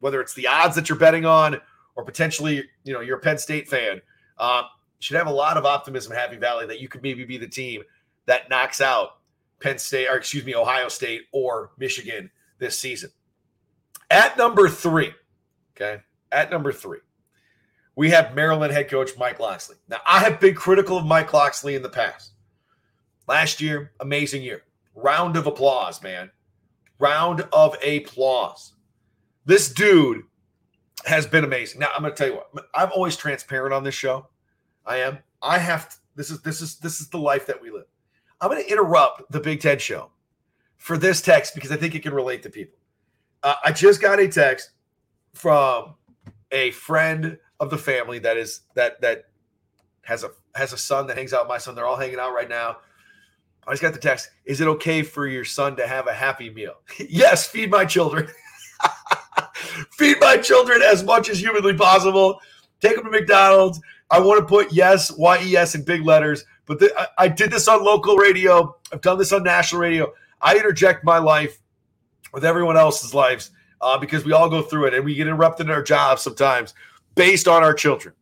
whether 0.00 0.20
it's 0.20 0.34
the 0.34 0.48
odds 0.48 0.74
that 0.74 0.88
you're 0.88 0.98
betting 0.98 1.24
on 1.24 1.60
or 1.94 2.04
potentially, 2.04 2.64
you 2.82 2.92
know, 2.92 3.00
you're 3.00 3.18
a 3.18 3.20
Penn 3.20 3.38
State 3.38 3.68
fan, 3.68 4.00
uh, 4.38 4.64
should 4.98 5.16
have 5.16 5.28
a 5.28 5.32
lot 5.32 5.56
of 5.56 5.64
optimism 5.64 6.12
Happy 6.12 6.36
Valley 6.36 6.66
that 6.66 6.80
you 6.80 6.88
could 6.88 7.02
maybe 7.02 7.24
be 7.24 7.38
the 7.38 7.46
team 7.46 7.82
that 8.26 8.50
knocks 8.50 8.80
out 8.80 9.18
Penn 9.60 9.78
State, 9.78 10.08
or 10.08 10.16
excuse 10.16 10.44
me, 10.44 10.56
Ohio 10.56 10.88
State 10.88 11.22
or 11.32 11.70
Michigan 11.78 12.28
this 12.58 12.76
season. 12.76 13.10
At 14.14 14.38
number 14.38 14.68
three, 14.68 15.12
okay, 15.76 16.00
at 16.30 16.48
number 16.48 16.72
three, 16.72 17.00
we 17.96 18.10
have 18.10 18.34
Maryland 18.36 18.72
head 18.72 18.88
coach 18.88 19.10
Mike 19.18 19.40
Locksley. 19.40 19.74
Now, 19.88 19.98
I 20.06 20.20
have 20.20 20.38
been 20.38 20.54
critical 20.54 20.98
of 20.98 21.04
Mike 21.04 21.32
Locksley 21.32 21.74
in 21.74 21.82
the 21.82 21.88
past. 21.88 22.32
Last 23.26 23.60
year, 23.60 23.90
amazing 23.98 24.42
year. 24.42 24.62
Round 24.94 25.36
of 25.36 25.48
applause, 25.48 26.00
man. 26.00 26.30
Round 27.00 27.40
of 27.52 27.76
applause. 27.82 28.74
This 29.46 29.72
dude 29.72 30.22
has 31.06 31.26
been 31.26 31.42
amazing. 31.42 31.80
Now, 31.80 31.88
I'm 31.92 32.02
going 32.02 32.14
to 32.14 32.16
tell 32.16 32.28
you 32.28 32.36
what. 32.36 32.66
I'm 32.72 32.92
always 32.92 33.16
transparent 33.16 33.74
on 33.74 33.82
this 33.82 33.96
show. 33.96 34.28
I 34.86 34.98
am. 34.98 35.18
I 35.42 35.58
have. 35.58 35.88
To, 35.88 35.96
this 36.14 36.30
is 36.30 36.40
this 36.42 36.60
is 36.60 36.78
this 36.78 37.00
is 37.00 37.08
the 37.08 37.18
life 37.18 37.46
that 37.46 37.60
we 37.60 37.72
live. 37.72 37.86
I'm 38.40 38.48
going 38.48 38.62
to 38.62 38.70
interrupt 38.70 39.22
the 39.32 39.40
Big 39.40 39.60
Ten 39.60 39.80
show 39.80 40.12
for 40.76 40.96
this 40.96 41.20
text 41.20 41.56
because 41.56 41.72
I 41.72 41.76
think 41.76 41.96
it 41.96 42.04
can 42.04 42.14
relate 42.14 42.44
to 42.44 42.50
people. 42.50 42.78
Uh, 43.44 43.56
I 43.62 43.72
just 43.72 44.00
got 44.00 44.18
a 44.18 44.26
text 44.26 44.70
from 45.34 45.94
a 46.50 46.70
friend 46.70 47.38
of 47.60 47.68
the 47.68 47.76
family 47.76 48.18
that 48.20 48.38
is 48.38 48.60
that 48.74 49.00
that 49.02 49.26
has 50.02 50.24
a 50.24 50.30
has 50.54 50.72
a 50.72 50.78
son 50.78 51.06
that 51.06 51.18
hangs 51.18 51.34
out 51.34 51.42
with 51.44 51.50
my 51.50 51.58
son. 51.58 51.74
They're 51.74 51.86
all 51.86 51.96
hanging 51.96 52.18
out 52.18 52.32
right 52.32 52.48
now. 52.48 52.78
I 53.66 53.72
just 53.72 53.82
got 53.82 53.92
the 53.92 53.98
text. 53.98 54.30
Is 54.46 54.62
it 54.62 54.66
okay 54.68 55.02
for 55.02 55.26
your 55.26 55.44
son 55.44 55.76
to 55.76 55.86
have 55.86 56.06
a 56.06 56.14
happy 56.14 56.48
meal? 56.50 56.74
yes, 57.08 57.46
feed 57.46 57.70
my 57.70 57.84
children. 57.84 58.28
feed 59.92 60.18
my 60.20 60.38
children 60.38 60.80
as 60.82 61.04
much 61.04 61.28
as 61.28 61.38
humanly 61.38 61.74
possible. 61.74 62.40
Take 62.80 62.96
them 62.96 63.04
to 63.04 63.10
McDonald's. 63.10 63.78
I 64.10 64.20
want 64.20 64.40
to 64.40 64.46
put 64.46 64.72
yes, 64.72 65.10
Y 65.12 65.42
E 65.44 65.56
S 65.56 65.74
in 65.74 65.84
big 65.84 66.02
letters, 66.02 66.44
but 66.64 66.78
the, 66.78 66.94
I, 66.98 67.24
I 67.24 67.28
did 67.28 67.50
this 67.50 67.68
on 67.68 67.84
local 67.84 68.16
radio. 68.16 68.74
I've 68.90 69.02
done 69.02 69.18
this 69.18 69.32
on 69.32 69.42
national 69.42 69.82
radio. 69.82 70.12
I 70.40 70.56
interject 70.56 71.04
my 71.04 71.18
life 71.18 71.58
with 72.34 72.44
everyone 72.44 72.76
else's 72.76 73.14
lives 73.14 73.52
uh, 73.80 73.96
because 73.96 74.24
we 74.24 74.32
all 74.32 74.50
go 74.50 74.60
through 74.60 74.86
it 74.86 74.94
and 74.94 75.04
we 75.04 75.14
get 75.14 75.26
interrupted 75.26 75.66
in 75.66 75.72
our 75.72 75.82
jobs 75.82 76.20
sometimes 76.22 76.74
based 77.14 77.46
on 77.48 77.62
our 77.62 77.72
children. 77.72 78.14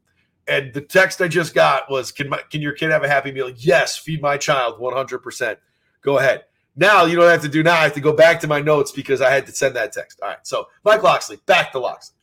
And 0.47 0.73
the 0.75 0.81
text 0.81 1.21
I 1.21 1.29
just 1.29 1.55
got 1.55 1.91
was, 1.91 2.13
"Can 2.13 2.29
my, 2.29 2.41
can 2.51 2.61
your 2.61 2.73
kid 2.73 2.91
have 2.91 3.05
a 3.05 3.09
happy 3.09 3.33
meal?" 3.33 3.49
Yes, 3.51 3.97
feed 3.97 4.21
my 4.21 4.37
child 4.37 4.79
100%. 4.81 5.57
Go 6.03 6.19
ahead. 6.19 6.45
Now 6.75 7.05
you 7.05 7.17
don't 7.17 7.31
have 7.31 7.43
to 7.43 7.49
do 7.49 7.63
now. 7.63 7.75
I 7.75 7.85
have 7.85 7.95
to 7.95 8.01
go 8.01 8.13
back 8.13 8.41
to 8.41 8.49
my 8.49 8.61
notes 8.61 8.93
because 8.93 9.21
I 9.21 9.31
had 9.31 9.47
to 9.47 9.53
send 9.53 9.77
that 9.77 9.93
text. 9.93 10.21
All 10.21 10.29
right. 10.29 10.39
So 10.43 10.69
Mike 10.85 11.03
Locksley, 11.03 11.39
back 11.47 11.73
to 11.73 11.79
Locksley. 11.79 12.17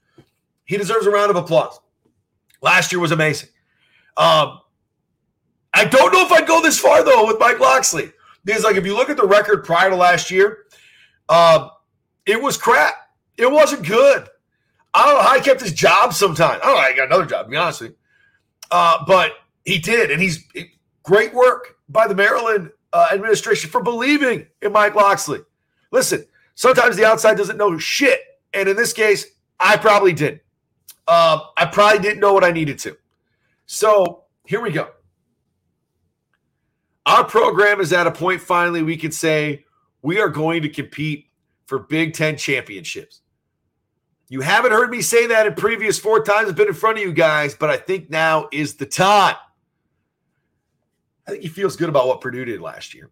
He 0.65 0.77
deserves 0.77 1.05
a 1.05 1.11
round 1.11 1.31
of 1.31 1.37
applause. 1.37 1.79
Last 2.61 2.91
year 2.91 2.99
was 2.99 3.11
amazing. 3.11 3.49
Um, 4.17 4.59
I 5.73 5.85
don't 5.85 6.11
know 6.11 6.25
if 6.25 6.31
I'd 6.31 6.47
go 6.47 6.61
this 6.61 6.77
far 6.77 7.03
though 7.03 7.25
with 7.25 7.39
Mike 7.39 7.59
Locksley 7.59 8.11
because, 8.43 8.63
like, 8.63 8.75
if 8.75 8.85
you 8.85 8.95
look 8.95 9.09
at 9.09 9.17
the 9.17 9.25
record 9.25 9.63
prior 9.63 9.89
to 9.89 9.95
last 9.95 10.29
year, 10.29 10.65
um, 11.29 11.69
it 12.29 12.41
was 12.41 12.57
crap. 12.57 12.93
It 13.37 13.51
wasn't 13.51 13.87
good. 13.87 14.27
I 14.93 15.05
don't 15.05 15.15
know 15.15 15.23
how 15.23 15.35
he 15.35 15.41
kept 15.41 15.61
his 15.61 15.73
job. 15.73 16.13
Sometimes 16.13 16.59
I 16.61 16.65
don't 16.65 16.75
know. 16.75 16.81
How 16.81 16.89
he 16.89 16.95
got 16.95 17.07
another 17.07 17.25
job. 17.25 17.45
To 17.45 17.49
be 17.49 17.57
honest 17.57 17.81
with 17.81 17.91
you, 17.91 17.97
uh, 18.71 19.03
but 19.05 19.33
he 19.65 19.79
did, 19.79 20.11
and 20.11 20.21
he's 20.21 20.45
great 21.03 21.33
work 21.33 21.77
by 21.89 22.07
the 22.07 22.15
Maryland 22.15 22.71
uh, 22.93 23.07
administration 23.11 23.69
for 23.69 23.81
believing 23.81 24.47
in 24.61 24.71
Mike 24.71 24.95
Locksley. 24.95 25.39
Listen, 25.91 26.25
sometimes 26.55 26.95
the 26.95 27.05
outside 27.05 27.37
doesn't 27.37 27.57
know 27.57 27.77
shit, 27.77 28.19
and 28.53 28.69
in 28.69 28.75
this 28.75 28.93
case, 28.93 29.25
I 29.59 29.77
probably 29.77 30.13
did. 30.13 30.41
Uh, 31.07 31.39
I 31.57 31.65
probably 31.65 31.99
didn't 31.99 32.19
know 32.19 32.33
what 32.33 32.43
I 32.43 32.51
needed 32.51 32.77
to. 32.79 32.95
So 33.65 34.23
here 34.45 34.61
we 34.61 34.71
go. 34.71 34.89
Our 37.05 37.23
program 37.23 37.79
is 37.79 37.91
at 37.91 38.05
a 38.05 38.11
point 38.11 38.41
finally 38.41 38.83
we 38.83 38.95
can 38.95 39.11
say 39.11 39.65
we 40.03 40.19
are 40.19 40.29
going 40.29 40.61
to 40.61 40.69
compete 40.69 41.28
for 41.69 41.79
Big 41.79 42.13
Ten 42.13 42.35
championships. 42.35 43.21
You 44.27 44.41
haven't 44.41 44.71
heard 44.71 44.89
me 44.89 45.01
say 45.01 45.27
that 45.27 45.47
in 45.47 45.53
previous 45.53 45.99
four 45.99 46.23
times 46.23 46.49
I've 46.49 46.55
been 46.55 46.67
in 46.67 46.73
front 46.73 46.97
of 46.97 47.03
you 47.03 47.13
guys, 47.13 47.55
but 47.55 47.69
I 47.69 47.77
think 47.77 48.09
now 48.09 48.49
is 48.51 48.75
the 48.75 48.85
time. 48.85 49.35
I 51.27 51.31
think 51.31 51.43
he 51.43 51.49
feels 51.49 51.75
good 51.75 51.89
about 51.89 52.07
what 52.07 52.21
Purdue 52.21 52.45
did 52.45 52.59
last 52.59 52.93
year. 52.93 53.11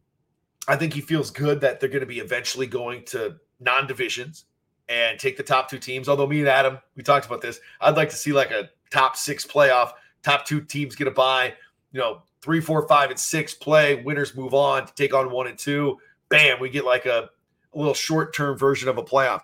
I 0.67 0.75
think 0.75 0.91
he 0.93 1.01
feels 1.01 1.31
good 1.31 1.61
that 1.61 1.79
they're 1.79 1.89
going 1.89 2.01
to 2.01 2.07
be 2.07 2.19
eventually 2.19 2.67
going 2.67 3.05
to 3.05 3.37
non 3.59 3.87
divisions. 3.87 4.45
and 4.89 5.19
take 5.19 5.37
the 5.37 5.43
top 5.43 5.69
two 5.69 5.79
teams. 5.79 6.07
Although 6.09 6.27
me 6.27 6.39
and 6.39 6.47
Adam, 6.47 6.79
we 6.95 7.03
talked 7.03 7.25
about 7.25 7.41
this. 7.41 7.59
I'd 7.81 7.97
like 7.97 8.09
to 8.09 8.15
see 8.15 8.31
like 8.31 8.51
a 8.51 8.69
top 8.89 9.17
six 9.17 9.45
playoff, 9.45 9.91
top 10.23 10.45
two 10.45 10.61
teams 10.61 10.95
get 10.95 11.07
a 11.07 11.11
bye. 11.11 11.53
You 11.91 11.99
know, 11.99 12.21
three, 12.41 12.61
four, 12.61 12.87
five, 12.87 13.09
and 13.09 13.19
six 13.19 13.53
play. 13.53 14.01
Winners 14.03 14.35
move 14.35 14.53
on 14.53 14.85
to 14.85 14.93
take 14.93 15.13
on 15.13 15.31
one 15.31 15.47
and 15.47 15.57
two. 15.57 15.97
Bam, 16.29 16.59
we 16.59 16.69
get 16.69 16.85
like 16.85 17.05
a, 17.05 17.19
a 17.19 17.29
little 17.77 17.93
short 17.93 18.33
term 18.33 18.57
version 18.57 18.89
of 18.89 18.97
a 18.97 19.03
playoff. 19.03 19.41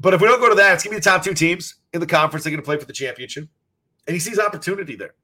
But 0.00 0.14
if 0.14 0.20
we 0.20 0.26
don't 0.26 0.40
go 0.40 0.48
to 0.48 0.54
that, 0.56 0.74
it's 0.74 0.84
gonna 0.84 0.96
be 0.96 1.00
the 1.00 1.04
top 1.04 1.22
two 1.22 1.34
teams 1.34 1.76
in 1.92 2.00
the 2.00 2.06
conference. 2.06 2.44
They're 2.44 2.50
gonna 2.50 2.62
play 2.62 2.78
for 2.78 2.86
the 2.86 2.92
championship, 2.92 3.48
and 4.06 4.14
he 4.14 4.20
sees 4.20 4.38
opportunity 4.38 4.96
there. 4.96 5.14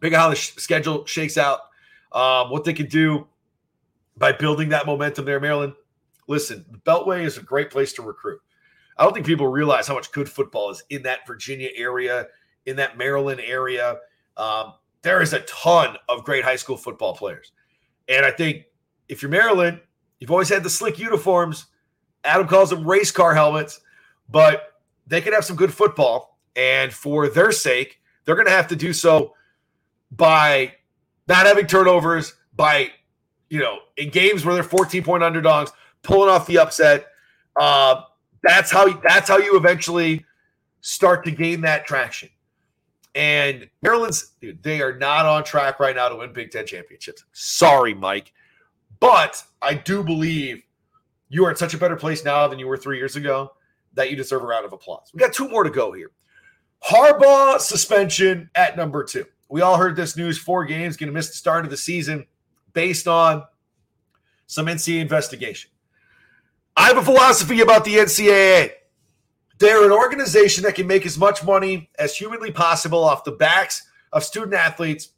Big 0.00 0.12
how 0.12 0.28
the 0.30 0.36
sh- 0.36 0.54
schedule 0.56 1.04
shakes 1.06 1.38
out, 1.38 1.60
um, 2.12 2.50
what 2.50 2.64
they 2.64 2.72
can 2.72 2.86
do 2.86 3.26
by 4.16 4.32
building 4.32 4.70
that 4.70 4.86
momentum 4.86 5.24
there, 5.24 5.40
Maryland. 5.40 5.74
Listen, 6.28 6.64
the 6.70 6.78
Beltway 6.78 7.24
is 7.24 7.38
a 7.38 7.42
great 7.42 7.70
place 7.70 7.92
to 7.94 8.02
recruit. 8.02 8.40
I 8.96 9.04
don't 9.04 9.12
think 9.12 9.26
people 9.26 9.46
realize 9.48 9.86
how 9.86 9.94
much 9.94 10.10
good 10.12 10.28
football 10.28 10.70
is 10.70 10.82
in 10.90 11.02
that 11.02 11.26
Virginia 11.26 11.68
area, 11.76 12.26
in 12.64 12.76
that 12.76 12.96
Maryland 12.96 13.40
area. 13.44 13.98
Um, 14.36 14.74
there 15.02 15.20
is 15.22 15.32
a 15.32 15.40
ton 15.40 15.96
of 16.08 16.24
great 16.24 16.44
high 16.44 16.56
school 16.56 16.76
football 16.76 17.14
players. 17.14 17.52
And 18.08 18.24
I 18.24 18.30
think 18.30 18.64
if 19.08 19.22
you're 19.22 19.30
Maryland, 19.30 19.80
you've 20.20 20.30
always 20.30 20.48
had 20.48 20.62
the 20.62 20.70
slick 20.70 20.98
uniforms. 20.98 21.66
Adam 22.24 22.46
calls 22.46 22.70
them 22.70 22.86
race 22.86 23.10
car 23.10 23.34
helmets, 23.34 23.80
but 24.28 24.74
they 25.06 25.20
can 25.20 25.32
have 25.32 25.44
some 25.44 25.56
good 25.56 25.72
football. 25.72 26.38
And 26.56 26.92
for 26.92 27.28
their 27.28 27.52
sake, 27.52 28.00
they're 28.24 28.34
going 28.34 28.46
to 28.46 28.52
have 28.52 28.68
to 28.68 28.76
do 28.76 28.92
so 28.92 29.34
by 30.10 30.74
not 31.28 31.46
having 31.46 31.66
turnovers, 31.66 32.34
by, 32.54 32.90
you 33.48 33.60
know, 33.60 33.78
in 33.96 34.10
games 34.10 34.44
where 34.44 34.54
they're 34.54 34.64
14 34.64 35.02
point 35.02 35.22
underdogs, 35.22 35.72
pulling 36.02 36.30
off 36.30 36.46
the 36.46 36.58
upset. 36.58 37.06
Uh, 37.58 38.02
that's 38.42 38.70
how 38.70 38.88
that's 39.00 39.28
how 39.28 39.38
you 39.38 39.56
eventually 39.56 40.24
start 40.80 41.24
to 41.24 41.30
gain 41.30 41.62
that 41.62 41.86
traction. 41.86 42.28
And 43.14 43.68
Maryland's 43.82 44.34
dude, 44.40 44.62
they 44.62 44.82
are 44.82 44.96
not 44.96 45.24
on 45.24 45.42
track 45.42 45.80
right 45.80 45.96
now 45.96 46.08
to 46.08 46.16
win 46.16 46.32
Big 46.32 46.50
Ten 46.50 46.66
championships. 46.66 47.24
Sorry, 47.32 47.94
Mike. 47.94 48.32
But 49.00 49.42
I 49.60 49.74
do 49.74 50.02
believe 50.02 50.62
you 51.28 51.44
are 51.44 51.50
in 51.50 51.56
such 51.56 51.74
a 51.74 51.78
better 51.78 51.96
place 51.96 52.24
now 52.24 52.46
than 52.48 52.58
you 52.58 52.66
were 52.66 52.76
three 52.76 52.98
years 52.98 53.16
ago 53.16 53.52
that 53.94 54.10
you 54.10 54.16
deserve 54.16 54.42
a 54.42 54.46
round 54.46 54.64
of 54.64 54.72
applause. 54.72 55.10
We 55.12 55.18
got 55.18 55.32
two 55.32 55.48
more 55.48 55.64
to 55.64 55.70
go 55.70 55.92
here. 55.92 56.10
Harbaugh 56.84 57.58
suspension 57.58 58.50
at 58.54 58.76
number 58.76 59.02
two. 59.04 59.24
We 59.48 59.60
all 59.60 59.76
heard 59.76 59.96
this 59.96 60.16
news 60.16 60.38
four 60.38 60.64
games, 60.64 60.96
going 60.96 61.08
to 61.08 61.14
miss 61.14 61.28
the 61.28 61.34
start 61.34 61.64
of 61.64 61.70
the 61.70 61.76
season 61.76 62.26
based 62.72 63.08
on 63.08 63.44
some 64.46 64.66
NCAA 64.66 65.00
investigation. 65.00 65.70
I 66.76 66.88
have 66.88 66.98
a 66.98 67.02
philosophy 67.02 67.60
about 67.60 67.84
the 67.84 67.94
NCAA. 67.96 68.70
They're 69.58 69.84
an 69.84 69.92
organization 69.92 70.64
that 70.64 70.74
can 70.74 70.86
make 70.86 71.06
as 71.06 71.16
much 71.16 71.42
money 71.42 71.90
as 71.98 72.16
humanly 72.16 72.50
possible 72.50 73.02
off 73.02 73.24
the 73.24 73.32
backs 73.32 73.88
of 74.12 74.22
student 74.22 74.54
athletes 74.54 75.10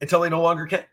until 0.00 0.20
they 0.20 0.28
no 0.28 0.42
longer 0.42 0.66
can. 0.66 0.84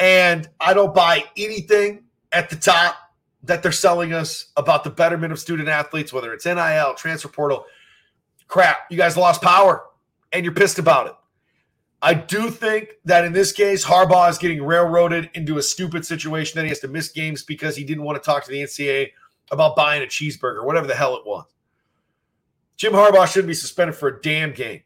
And 0.00 0.48
I 0.58 0.74
don't 0.74 0.94
buy 0.94 1.24
anything 1.36 2.04
at 2.32 2.50
the 2.50 2.56
top 2.56 2.96
that 3.44 3.62
they're 3.62 3.70
selling 3.70 4.12
us 4.12 4.46
about 4.56 4.82
the 4.82 4.90
betterment 4.90 5.32
of 5.32 5.38
student 5.38 5.68
athletes, 5.68 6.12
whether 6.12 6.32
it's 6.32 6.46
NIL, 6.46 6.94
transfer 6.94 7.28
portal. 7.28 7.66
Crap, 8.48 8.78
you 8.90 8.96
guys 8.96 9.16
lost 9.16 9.42
power 9.42 9.84
and 10.32 10.44
you're 10.44 10.54
pissed 10.54 10.78
about 10.78 11.06
it. 11.06 11.14
I 12.02 12.14
do 12.14 12.50
think 12.50 12.96
that 13.04 13.24
in 13.26 13.32
this 13.32 13.52
case, 13.52 13.84
Harbaugh 13.84 14.30
is 14.30 14.38
getting 14.38 14.62
railroaded 14.62 15.28
into 15.34 15.58
a 15.58 15.62
stupid 15.62 16.06
situation 16.06 16.56
that 16.56 16.62
he 16.62 16.70
has 16.70 16.80
to 16.80 16.88
miss 16.88 17.10
games 17.10 17.42
because 17.42 17.76
he 17.76 17.84
didn't 17.84 18.04
want 18.04 18.20
to 18.20 18.24
talk 18.24 18.44
to 18.44 18.50
the 18.50 18.62
NCAA 18.62 19.10
about 19.50 19.76
buying 19.76 20.02
a 20.02 20.06
cheeseburger, 20.06 20.64
whatever 20.64 20.86
the 20.86 20.94
hell 20.94 21.14
it 21.16 21.26
was. 21.26 21.44
Jim 22.76 22.94
Harbaugh 22.94 23.26
shouldn't 23.26 23.48
be 23.48 23.54
suspended 23.54 23.94
for 23.94 24.08
a 24.08 24.20
damn 24.22 24.52
game. 24.52 24.80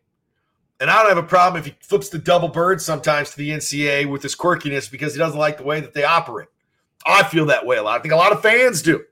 And 0.85 0.91
I 0.91 1.01
don't 1.01 1.17
have 1.17 1.25
a 1.25 1.27
problem 1.27 1.59
if 1.59 1.65
he 1.65 1.75
flips 1.81 2.11
the 2.11 2.19
double 2.19 2.49
bird 2.49 2.79
sometimes 2.79 3.31
to 3.31 3.39
the 3.39 3.49
NCAA 3.49 4.05
with 4.05 4.23
his 4.23 4.37
quirkiness 4.37 4.91
because 4.91 5.15
he 5.15 5.19
doesn't 5.19 5.39
like 5.39 5.57
the 5.57 5.65
way 5.65 5.81
that 5.81 5.95
they 5.95 6.05
operate. 6.05 6.49
I 7.07 7.23
feel 7.23 7.47
that 7.47 7.65
way 7.65 7.79
a 7.79 7.83
lot. 7.83 7.99
I 7.99 8.03
think 8.03 8.13
a 8.13 8.19
lot 8.19 8.33
of 8.33 8.43
fans 8.43 8.83
do. 8.83 9.03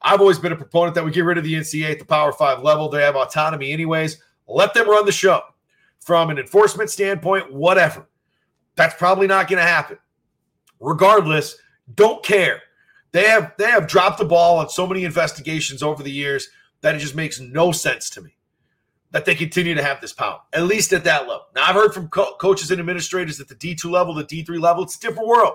I've 0.00 0.22
always 0.22 0.38
been 0.38 0.52
a 0.52 0.56
proponent 0.56 0.94
that 0.94 1.04
we 1.04 1.10
get 1.10 1.26
rid 1.26 1.36
of 1.36 1.44
the 1.44 1.52
NCAA 1.52 1.90
at 1.90 1.98
the 1.98 2.06
Power 2.06 2.32
Five 2.32 2.62
level. 2.62 2.88
They 2.88 3.02
have 3.02 3.14
autonomy, 3.14 3.72
anyways. 3.72 4.22
Let 4.48 4.72
them 4.72 4.88
run 4.88 5.04
the 5.04 5.12
show 5.12 5.42
from 6.00 6.30
an 6.30 6.38
enforcement 6.38 6.88
standpoint, 6.88 7.52
whatever. 7.52 8.08
That's 8.74 8.94
probably 8.94 9.26
not 9.26 9.48
going 9.48 9.58
to 9.58 9.68
happen. 9.68 9.98
Regardless, 10.80 11.58
don't 11.94 12.24
care. 12.24 12.62
They 13.12 13.24
have 13.24 13.52
they 13.58 13.70
have 13.70 13.86
dropped 13.86 14.16
the 14.16 14.24
ball 14.24 14.56
on 14.60 14.70
so 14.70 14.86
many 14.86 15.04
investigations 15.04 15.82
over 15.82 16.02
the 16.02 16.10
years 16.10 16.48
that 16.80 16.94
it 16.94 17.00
just 17.00 17.14
makes 17.14 17.38
no 17.38 17.70
sense 17.70 18.08
to 18.08 18.22
me 18.22 18.35
that 19.12 19.24
they 19.24 19.34
continue 19.34 19.74
to 19.74 19.82
have 19.82 20.00
this 20.00 20.12
power, 20.12 20.40
at 20.52 20.64
least 20.64 20.92
at 20.92 21.04
that 21.04 21.22
level. 21.22 21.46
Now, 21.54 21.64
I've 21.66 21.74
heard 21.74 21.94
from 21.94 22.08
co- 22.08 22.36
coaches 22.36 22.70
and 22.70 22.80
administrators 22.80 23.40
at 23.40 23.48
the 23.48 23.54
D2 23.54 23.90
level, 23.90 24.14
the 24.14 24.24
D3 24.24 24.60
level, 24.60 24.82
it's 24.82 24.96
a 24.96 25.00
different 25.00 25.28
world. 25.28 25.54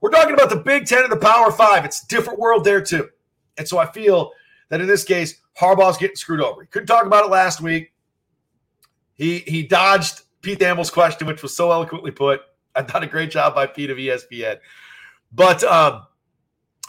We're 0.00 0.10
talking 0.10 0.34
about 0.34 0.50
the 0.50 0.56
Big 0.56 0.86
Ten 0.86 1.04
and 1.04 1.12
the 1.12 1.16
Power 1.16 1.52
Five. 1.52 1.84
It's 1.84 2.02
a 2.02 2.06
different 2.08 2.38
world 2.38 2.64
there, 2.64 2.80
too. 2.80 3.08
And 3.58 3.68
so 3.68 3.78
I 3.78 3.86
feel 3.86 4.32
that 4.68 4.80
in 4.80 4.86
this 4.86 5.04
case, 5.04 5.40
Harbaugh's 5.60 5.98
getting 5.98 6.16
screwed 6.16 6.40
over. 6.40 6.62
He 6.62 6.66
couldn't 6.66 6.86
talk 6.86 7.06
about 7.06 7.24
it 7.24 7.30
last 7.30 7.60
week. 7.60 7.92
He 9.14 9.40
he 9.40 9.62
dodged 9.62 10.22
Pete 10.40 10.58
Thamel's 10.58 10.90
question, 10.90 11.26
which 11.26 11.42
was 11.42 11.54
so 11.54 11.70
eloquently 11.70 12.10
put. 12.10 12.40
I 12.74 12.82
thought 12.82 13.02
a 13.02 13.06
great 13.06 13.30
job 13.30 13.54
by 13.54 13.66
Pete 13.66 13.90
of 13.90 13.98
ESPN. 13.98 14.58
But 15.30 15.62
um, 15.64 16.06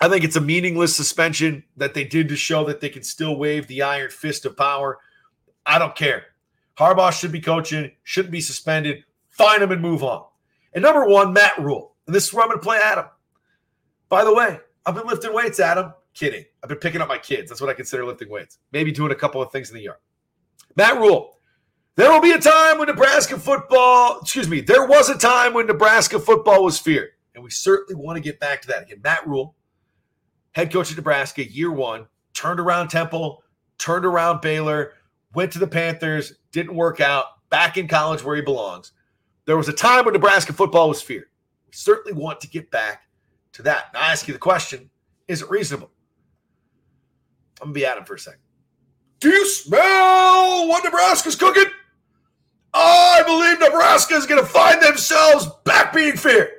I 0.01 0.09
think 0.09 0.23
it's 0.23 0.35
a 0.35 0.41
meaningless 0.41 0.95
suspension 0.95 1.63
that 1.77 1.93
they 1.93 2.03
did 2.03 2.29
to 2.29 2.35
show 2.35 2.63
that 2.65 2.79
they 2.79 2.89
can 2.89 3.03
still 3.03 3.37
wave 3.37 3.67
the 3.67 3.81
iron 3.81 4.09
fist 4.09 4.45
of 4.45 4.57
power. 4.57 4.99
I 5.65 5.79
don't 5.79 5.95
care. 5.95 6.25
Harbaugh 6.77 7.11
should 7.11 7.31
be 7.31 7.41
coaching, 7.41 7.91
shouldn't 8.03 8.31
be 8.31 8.41
suspended. 8.41 9.03
Find 9.29 9.61
him 9.61 9.71
and 9.71 9.81
move 9.81 10.03
on. 10.03 10.25
And 10.73 10.81
number 10.81 11.05
one, 11.07 11.33
Matt 11.33 11.57
Rhule. 11.59 11.95
And 12.07 12.15
this 12.15 12.27
is 12.27 12.33
where 12.33 12.43
I'm 12.43 12.49
going 12.49 12.59
to 12.59 12.63
play 12.63 12.79
Adam. 12.83 13.05
By 14.09 14.23
the 14.23 14.33
way, 14.33 14.59
I've 14.85 14.95
been 14.95 15.07
lifting 15.07 15.33
weights, 15.33 15.59
Adam. 15.59 15.93
Kidding. 16.13 16.45
I've 16.61 16.69
been 16.69 16.77
picking 16.77 17.01
up 17.01 17.07
my 17.07 17.17
kids. 17.17 17.49
That's 17.49 17.61
what 17.61 17.69
I 17.69 17.73
consider 17.73 18.05
lifting 18.05 18.29
weights. 18.29 18.59
Maybe 18.71 18.91
doing 18.91 19.11
a 19.11 19.15
couple 19.15 19.41
of 19.41 19.51
things 19.51 19.69
in 19.69 19.75
the 19.75 19.83
yard. 19.83 19.97
Matt 20.75 20.97
Rhule. 20.97 21.37
There 21.95 22.11
will 22.11 22.21
be 22.21 22.31
a 22.31 22.39
time 22.39 22.79
when 22.79 22.87
Nebraska 22.87 23.37
football, 23.37 24.19
excuse 24.21 24.49
me, 24.49 24.61
there 24.61 24.87
was 24.87 25.09
a 25.09 25.17
time 25.17 25.53
when 25.53 25.67
Nebraska 25.67 26.19
football 26.19 26.63
was 26.63 26.79
feared. 26.79 27.09
And 27.35 27.43
we 27.43 27.51
certainly 27.51 28.01
want 28.03 28.17
to 28.17 28.21
get 28.21 28.39
back 28.39 28.63
to 28.63 28.67
that. 28.69 28.83
Again, 28.83 29.01
Matt 29.03 29.27
Rhule, 29.27 29.55
head 30.53 30.73
coach 30.73 30.89
of 30.89 30.97
Nebraska, 30.97 31.47
year 31.47 31.71
one, 31.71 32.07
turned 32.33 32.59
around 32.59 32.87
Temple, 32.87 33.43
turned 33.77 34.05
around 34.05 34.41
Baylor, 34.41 34.93
went 35.33 35.51
to 35.53 35.59
the 35.59 35.67
Panthers, 35.67 36.33
didn't 36.51 36.75
work 36.75 36.99
out, 36.99 37.25
back 37.49 37.77
in 37.77 37.87
college 37.87 38.23
where 38.23 38.35
he 38.35 38.41
belongs. 38.41 38.91
There 39.45 39.57
was 39.57 39.69
a 39.69 39.73
time 39.73 40.05
when 40.05 40.13
Nebraska 40.13 40.53
football 40.53 40.89
was 40.89 41.01
feared. 41.01 41.27
We 41.67 41.73
certainly 41.73 42.19
want 42.19 42.39
to 42.41 42.47
get 42.47 42.71
back 42.71 43.03
to 43.53 43.63
that. 43.63 43.93
Now, 43.93 44.01
I 44.01 44.11
ask 44.11 44.27
you 44.27 44.33
the 44.33 44.39
question 44.39 44.89
is 45.27 45.41
it 45.41 45.49
reasonable? 45.49 45.91
I'm 47.61 47.67
going 47.67 47.73
to 47.75 47.79
be 47.79 47.85
at 47.85 47.97
him 47.97 48.05
for 48.05 48.15
a 48.15 48.19
second. 48.19 48.41
Do 49.19 49.29
you 49.29 49.47
smell 49.47 50.67
what 50.67 50.83
Nebraska's 50.83 51.35
cooking? 51.35 51.71
I 52.73 53.23
believe 53.25 53.59
Nebraska 53.59 54.15
is 54.15 54.25
going 54.25 54.41
to 54.41 54.49
find 54.49 54.81
themselves 54.81 55.47
back 55.63 55.93
being 55.93 56.17
feared. 56.17 56.49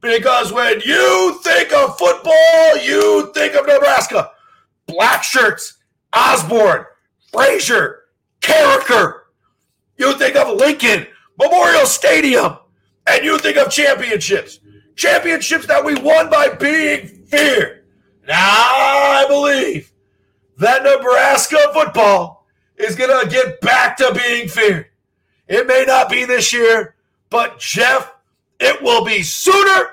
Because 0.00 0.52
when 0.52 0.80
you 0.84 1.40
think 1.42 1.72
of 1.72 1.98
football, 1.98 2.76
you 2.78 3.32
think 3.34 3.54
of 3.54 3.66
Nebraska. 3.66 4.30
Black 4.86 5.22
shirts, 5.22 5.78
Osborne, 6.12 6.84
Frazier, 7.32 8.01
Carriker. 8.42 9.20
You 9.96 10.16
think 10.18 10.36
of 10.36 10.56
Lincoln, 10.56 11.06
Memorial 11.38 11.86
Stadium, 11.86 12.58
and 13.06 13.24
you 13.24 13.38
think 13.38 13.56
of 13.56 13.70
championships. 13.70 14.60
Championships 14.96 15.66
that 15.66 15.84
we 15.84 15.94
won 15.94 16.28
by 16.28 16.50
being 16.50 17.06
feared. 17.26 17.84
Now 18.26 18.36
I 18.36 19.24
believe 19.28 19.92
that 20.58 20.82
Nebraska 20.82 21.58
football 21.72 22.46
is 22.76 22.94
going 22.96 23.24
to 23.24 23.30
get 23.30 23.60
back 23.60 23.96
to 23.96 24.12
being 24.14 24.48
feared. 24.48 24.86
It 25.48 25.66
may 25.66 25.84
not 25.86 26.08
be 26.08 26.24
this 26.24 26.52
year, 26.52 26.94
but 27.30 27.58
Jeff, 27.58 28.12
it 28.60 28.82
will 28.82 29.04
be 29.04 29.22
sooner 29.22 29.90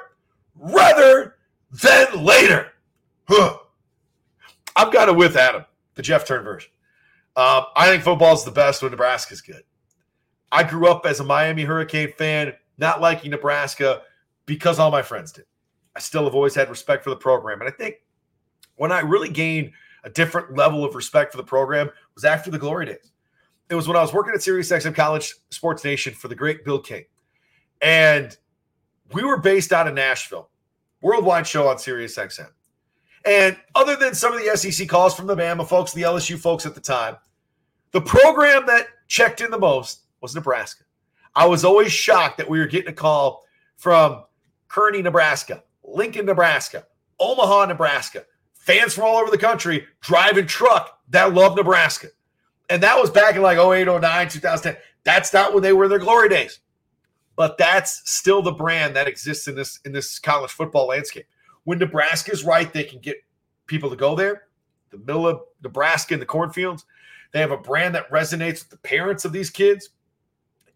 rather 0.56 1.36
than 1.72 2.24
later. 2.24 2.74
Huh. 3.28 3.58
I've 4.76 4.94
got 4.94 5.10
it 5.10 5.16
with 5.16 5.36
Adam, 5.36 5.66
the 5.96 6.02
Jeff 6.02 6.26
Turn 6.26 6.44
version. 6.44 6.72
Um, 7.40 7.68
I 7.74 7.88
think 7.88 8.04
football 8.04 8.34
is 8.34 8.44
the 8.44 8.52
best 8.52 8.82
when 8.82 8.92
Nebraska's 8.92 9.40
good. 9.40 9.64
I 10.52 10.62
grew 10.62 10.90
up 10.90 11.06
as 11.06 11.22
a 11.22 11.24
Miami 11.24 11.64
Hurricane 11.64 12.12
fan, 12.18 12.52
not 12.78 13.00
liking 13.00 13.32
Nebraska 13.32 14.02
because 14.46 14.78
all 14.78 14.92
my 14.92 15.02
friends 15.02 15.32
did. 15.32 15.46
I 15.96 16.00
still 16.02 16.26
have 16.26 16.36
always 16.36 16.54
had 16.54 16.70
respect 16.70 17.02
for 17.02 17.12
the 17.12 17.16
program. 17.16 17.62
And 17.62 17.70
I 17.70 17.72
think 17.72 18.02
when 18.76 18.92
I 18.92 19.00
really 19.00 19.30
gained 19.30 19.72
a 20.04 20.10
different 20.10 20.58
level 20.58 20.84
of 20.84 20.96
respect 20.96 21.32
for 21.32 21.38
the 21.38 21.46
program 21.46 21.90
was 22.14 22.26
after 22.26 22.52
the 22.52 22.60
glory 22.60 22.88
days. 22.88 23.14
It 23.70 23.76
was 23.76 23.88
when 23.88 23.96
I 23.96 24.02
was 24.02 24.12
working 24.12 24.34
at 24.34 24.42
SiriusXM 24.42 24.94
College 24.94 25.34
Sports 25.50 25.86
Nation 25.86 26.14
for 26.14 26.28
the 26.28 26.36
great 26.36 26.66
Bill 26.66 26.80
King. 26.80 27.06
And 27.82 28.36
we 29.14 29.24
were 29.24 29.38
based 29.38 29.72
out 29.72 29.88
of 29.88 29.94
Nashville, 29.94 30.50
worldwide 31.02 31.48
show 31.48 31.70
on 31.70 31.78
SiriusXM. 31.78 32.50
And 33.24 33.56
other 33.76 33.96
than 33.96 34.14
some 34.14 34.34
of 34.34 34.42
the 34.42 34.58
SEC 34.58 34.90
calls 34.90 35.16
from 35.16 35.28
the 35.28 35.38
Bama 35.38 35.66
folks, 35.66 35.94
the 35.94 36.02
LSU 36.02 36.38
folks 36.38 36.66
at 36.66 36.76
the 36.76 36.82
time, 36.82 37.16
the 37.92 38.02
program 38.02 38.66
that 38.68 38.88
checked 39.08 39.42
in 39.42 39.52
the 39.52 39.60
most 39.60 40.02
was 40.22 40.36
Nebraska. 40.36 40.84
I 41.36 41.46
was 41.46 41.64
always 41.64 41.92
shocked 41.92 42.38
that 42.38 42.50
we 42.50 42.60
were 42.60 42.68
getting 42.68 42.90
a 42.90 42.94
call 42.94 43.44
from 43.78 44.24
Kearney, 44.68 45.02
Nebraska, 45.02 45.64
Lincoln, 45.84 46.26
Nebraska, 46.26 46.86
Omaha, 47.20 47.66
Nebraska, 47.66 48.26
fans 48.54 48.94
from 48.94 49.06
all 49.06 49.18
over 49.18 49.32
the 49.32 49.38
country 49.38 49.86
driving 50.02 50.46
truck 50.46 51.00
that 51.10 51.34
love 51.34 51.56
Nebraska. 51.56 52.08
And 52.70 52.84
that 52.84 53.00
was 53.00 53.10
back 53.10 53.36
in 53.36 53.42
like 53.42 53.58
08, 53.58 53.86
09, 53.86 54.30
2010. 54.30 54.78
That's 55.04 55.34
not 55.34 55.54
when 55.54 55.64
they 55.64 55.74
were 55.74 55.86
in 55.86 55.90
their 55.90 56.00
glory 56.00 56.30
days. 56.30 56.60
But 57.36 57.58
that's 57.58 58.02
still 58.10 58.42
the 58.42 58.52
brand 58.52 58.96
that 58.96 59.08
exists 59.08 59.48
in 59.48 59.56
this 59.56 59.80
in 59.86 59.92
this 59.94 60.20
college 60.20 60.52
football 60.52 60.88
landscape. 60.88 61.26
When 61.64 61.80
Nebraska 61.80 62.32
is 62.32 62.44
right, 62.44 62.72
they 62.72 62.84
can 62.84 63.00
get 63.00 63.16
people 63.66 63.90
to 63.90 63.96
go 63.96 64.14
there. 64.14 64.44
The 64.90 64.98
middle 64.98 65.26
of 65.26 65.42
Nebraska 65.64 66.14
in 66.14 66.20
the 66.20 66.26
cornfields. 66.26 66.86
They 67.32 67.40
have 67.40 67.52
a 67.52 67.58
brand 67.58 67.96
that 67.96 68.10
resonates 68.10 68.60
with 68.60 68.70
the 68.70 68.78
parents 68.78 69.26
of 69.26 69.32
these 69.32 69.50
kids. 69.50 69.90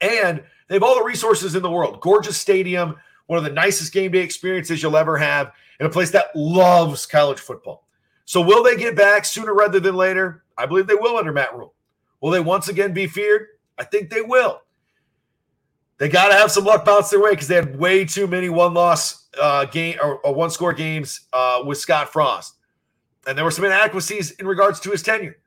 And 0.01 0.43
they 0.67 0.75
have 0.75 0.83
all 0.83 0.97
the 0.97 1.03
resources 1.03 1.55
in 1.55 1.63
the 1.63 1.71
world. 1.71 2.01
Gorgeous 2.01 2.37
stadium, 2.37 2.95
one 3.27 3.37
of 3.37 3.43
the 3.43 3.51
nicest 3.51 3.93
game 3.93 4.11
day 4.11 4.19
experiences 4.19 4.83
you'll 4.83 4.97
ever 4.97 5.17
have, 5.17 5.51
in 5.79 5.85
a 5.85 5.89
place 5.89 6.11
that 6.11 6.35
loves 6.35 7.05
college 7.05 7.39
football. 7.39 7.87
So, 8.25 8.41
will 8.41 8.63
they 8.63 8.77
get 8.77 8.95
back 8.95 9.25
sooner 9.25 9.53
rather 9.53 9.79
than 9.79 9.95
later? 9.95 10.43
I 10.57 10.65
believe 10.65 10.87
they 10.87 10.95
will 10.95 11.17
under 11.17 11.33
Matt 11.33 11.55
Rhule. 11.55 11.73
Will 12.21 12.31
they 12.31 12.39
once 12.39 12.69
again 12.69 12.93
be 12.93 13.07
feared? 13.07 13.47
I 13.77 13.83
think 13.83 14.09
they 14.09 14.21
will. 14.21 14.61
They 15.97 16.09
got 16.09 16.29
to 16.29 16.33
have 16.33 16.51
some 16.51 16.65
luck 16.65 16.85
bounce 16.85 17.09
their 17.09 17.21
way 17.21 17.31
because 17.31 17.47
they 17.47 17.55
had 17.55 17.77
way 17.77 18.05
too 18.05 18.27
many 18.27 18.49
one 18.49 18.73
loss 18.73 19.27
uh, 19.39 19.65
game 19.65 19.97
or, 20.01 20.19
or 20.19 20.33
one 20.33 20.49
score 20.49 20.73
games 20.73 21.21
uh, 21.33 21.63
with 21.65 21.77
Scott 21.77 22.11
Frost. 22.11 22.55
And 23.27 23.37
there 23.37 23.45
were 23.45 23.51
some 23.51 23.65
inadequacies 23.65 24.31
in 24.31 24.47
regards 24.47 24.79
to 24.81 24.91
his 24.91 25.01
tenure. 25.01 25.37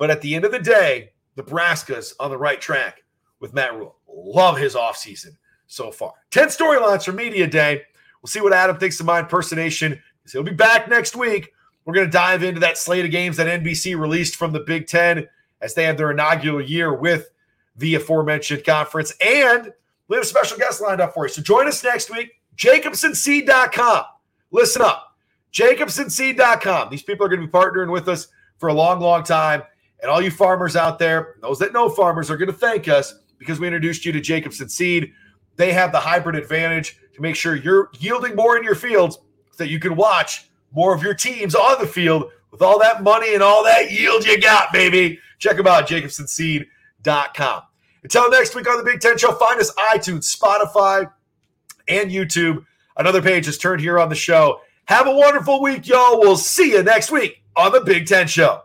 But 0.00 0.08
at 0.10 0.22
the 0.22 0.34
end 0.34 0.46
of 0.46 0.50
the 0.50 0.58
day, 0.58 1.12
Nebraska's 1.36 2.14
on 2.18 2.30
the 2.30 2.38
right 2.38 2.58
track 2.58 3.04
with 3.38 3.52
Matt 3.52 3.74
Rhule. 3.74 3.96
Love 4.08 4.56
his 4.56 4.74
offseason 4.74 5.36
so 5.66 5.92
far. 5.92 6.14
10 6.30 6.48
storylines 6.48 7.04
for 7.04 7.12
Media 7.12 7.46
Day. 7.46 7.82
We'll 8.22 8.28
see 8.28 8.40
what 8.40 8.54
Adam 8.54 8.78
thinks 8.78 8.98
of 8.98 9.04
my 9.04 9.20
impersonation. 9.20 10.00
He'll 10.32 10.42
be 10.42 10.52
back 10.52 10.88
next 10.88 11.16
week. 11.16 11.52
We're 11.84 11.92
going 11.92 12.06
to 12.06 12.10
dive 12.10 12.42
into 12.42 12.60
that 12.60 12.78
slate 12.78 13.04
of 13.04 13.10
games 13.10 13.36
that 13.36 13.46
NBC 13.62 13.98
released 13.98 14.36
from 14.36 14.52
the 14.52 14.60
Big 14.60 14.86
Ten 14.86 15.28
as 15.60 15.74
they 15.74 15.84
have 15.84 15.98
their 15.98 16.12
inaugural 16.12 16.62
year 16.62 16.94
with 16.94 17.28
the 17.76 17.96
aforementioned 17.96 18.64
conference. 18.64 19.12
And 19.20 19.70
we 20.08 20.16
have 20.16 20.24
a 20.24 20.26
special 20.26 20.56
guest 20.56 20.80
lined 20.80 21.02
up 21.02 21.12
for 21.12 21.26
you. 21.26 21.32
So 21.32 21.42
join 21.42 21.68
us 21.68 21.84
next 21.84 22.10
week. 22.10 22.40
JacobsenSeed.com. 22.56 24.04
Listen 24.50 24.80
up. 24.80 25.14
JacobsenSeed.com. 25.52 26.88
These 26.88 27.02
people 27.02 27.26
are 27.26 27.28
going 27.28 27.42
to 27.42 27.46
be 27.46 27.52
partnering 27.52 27.92
with 27.92 28.08
us 28.08 28.28
for 28.56 28.70
a 28.70 28.74
long, 28.74 29.00
long 29.00 29.24
time. 29.24 29.62
And 30.02 30.10
all 30.10 30.22
you 30.22 30.30
farmers 30.30 30.76
out 30.76 30.98
there, 30.98 31.36
those 31.42 31.58
that 31.58 31.72
know 31.72 31.88
farmers, 31.88 32.30
are 32.30 32.36
going 32.36 32.50
to 32.50 32.56
thank 32.56 32.88
us 32.88 33.14
because 33.38 33.60
we 33.60 33.66
introduced 33.66 34.04
you 34.04 34.12
to 34.12 34.20
Jacobsen 34.20 34.68
Seed. 34.68 35.12
They 35.56 35.72
have 35.72 35.92
the 35.92 36.00
hybrid 36.00 36.36
advantage 36.36 36.98
to 37.14 37.20
make 37.20 37.36
sure 37.36 37.56
you're 37.56 37.90
yielding 37.98 38.34
more 38.34 38.56
in 38.56 38.64
your 38.64 38.74
fields 38.74 39.16
so 39.50 39.64
that 39.64 39.68
you 39.68 39.78
can 39.78 39.96
watch 39.96 40.48
more 40.72 40.94
of 40.94 41.02
your 41.02 41.14
teams 41.14 41.54
on 41.54 41.80
the 41.80 41.86
field 41.86 42.30
with 42.50 42.62
all 42.62 42.78
that 42.78 43.02
money 43.02 43.34
and 43.34 43.42
all 43.42 43.64
that 43.64 43.90
yield 43.90 44.24
you 44.24 44.40
got, 44.40 44.72
baby. 44.72 45.18
Check 45.38 45.56
them 45.56 45.66
out, 45.66 45.88
jacobsenseed.com. 45.88 47.62
Until 48.02 48.30
next 48.30 48.54
week 48.54 48.68
on 48.68 48.78
the 48.78 48.84
Big 48.84 49.00
Ten 49.00 49.18
Show, 49.18 49.32
find 49.32 49.60
us 49.60 49.72
iTunes, 49.74 50.34
Spotify, 50.34 51.10
and 51.88 52.10
YouTube. 52.10 52.64
Another 52.96 53.20
page 53.20 53.46
is 53.48 53.58
turned 53.58 53.80
here 53.80 53.98
on 53.98 54.08
the 54.08 54.14
show. 54.14 54.60
Have 54.86 55.06
a 55.06 55.14
wonderful 55.14 55.60
week, 55.62 55.86
y'all. 55.86 56.18
We'll 56.18 56.36
see 56.36 56.72
you 56.72 56.82
next 56.82 57.10
week 57.10 57.42
on 57.56 57.72
the 57.72 57.80
Big 57.80 58.06
Ten 58.06 58.26
Show. 58.26 58.62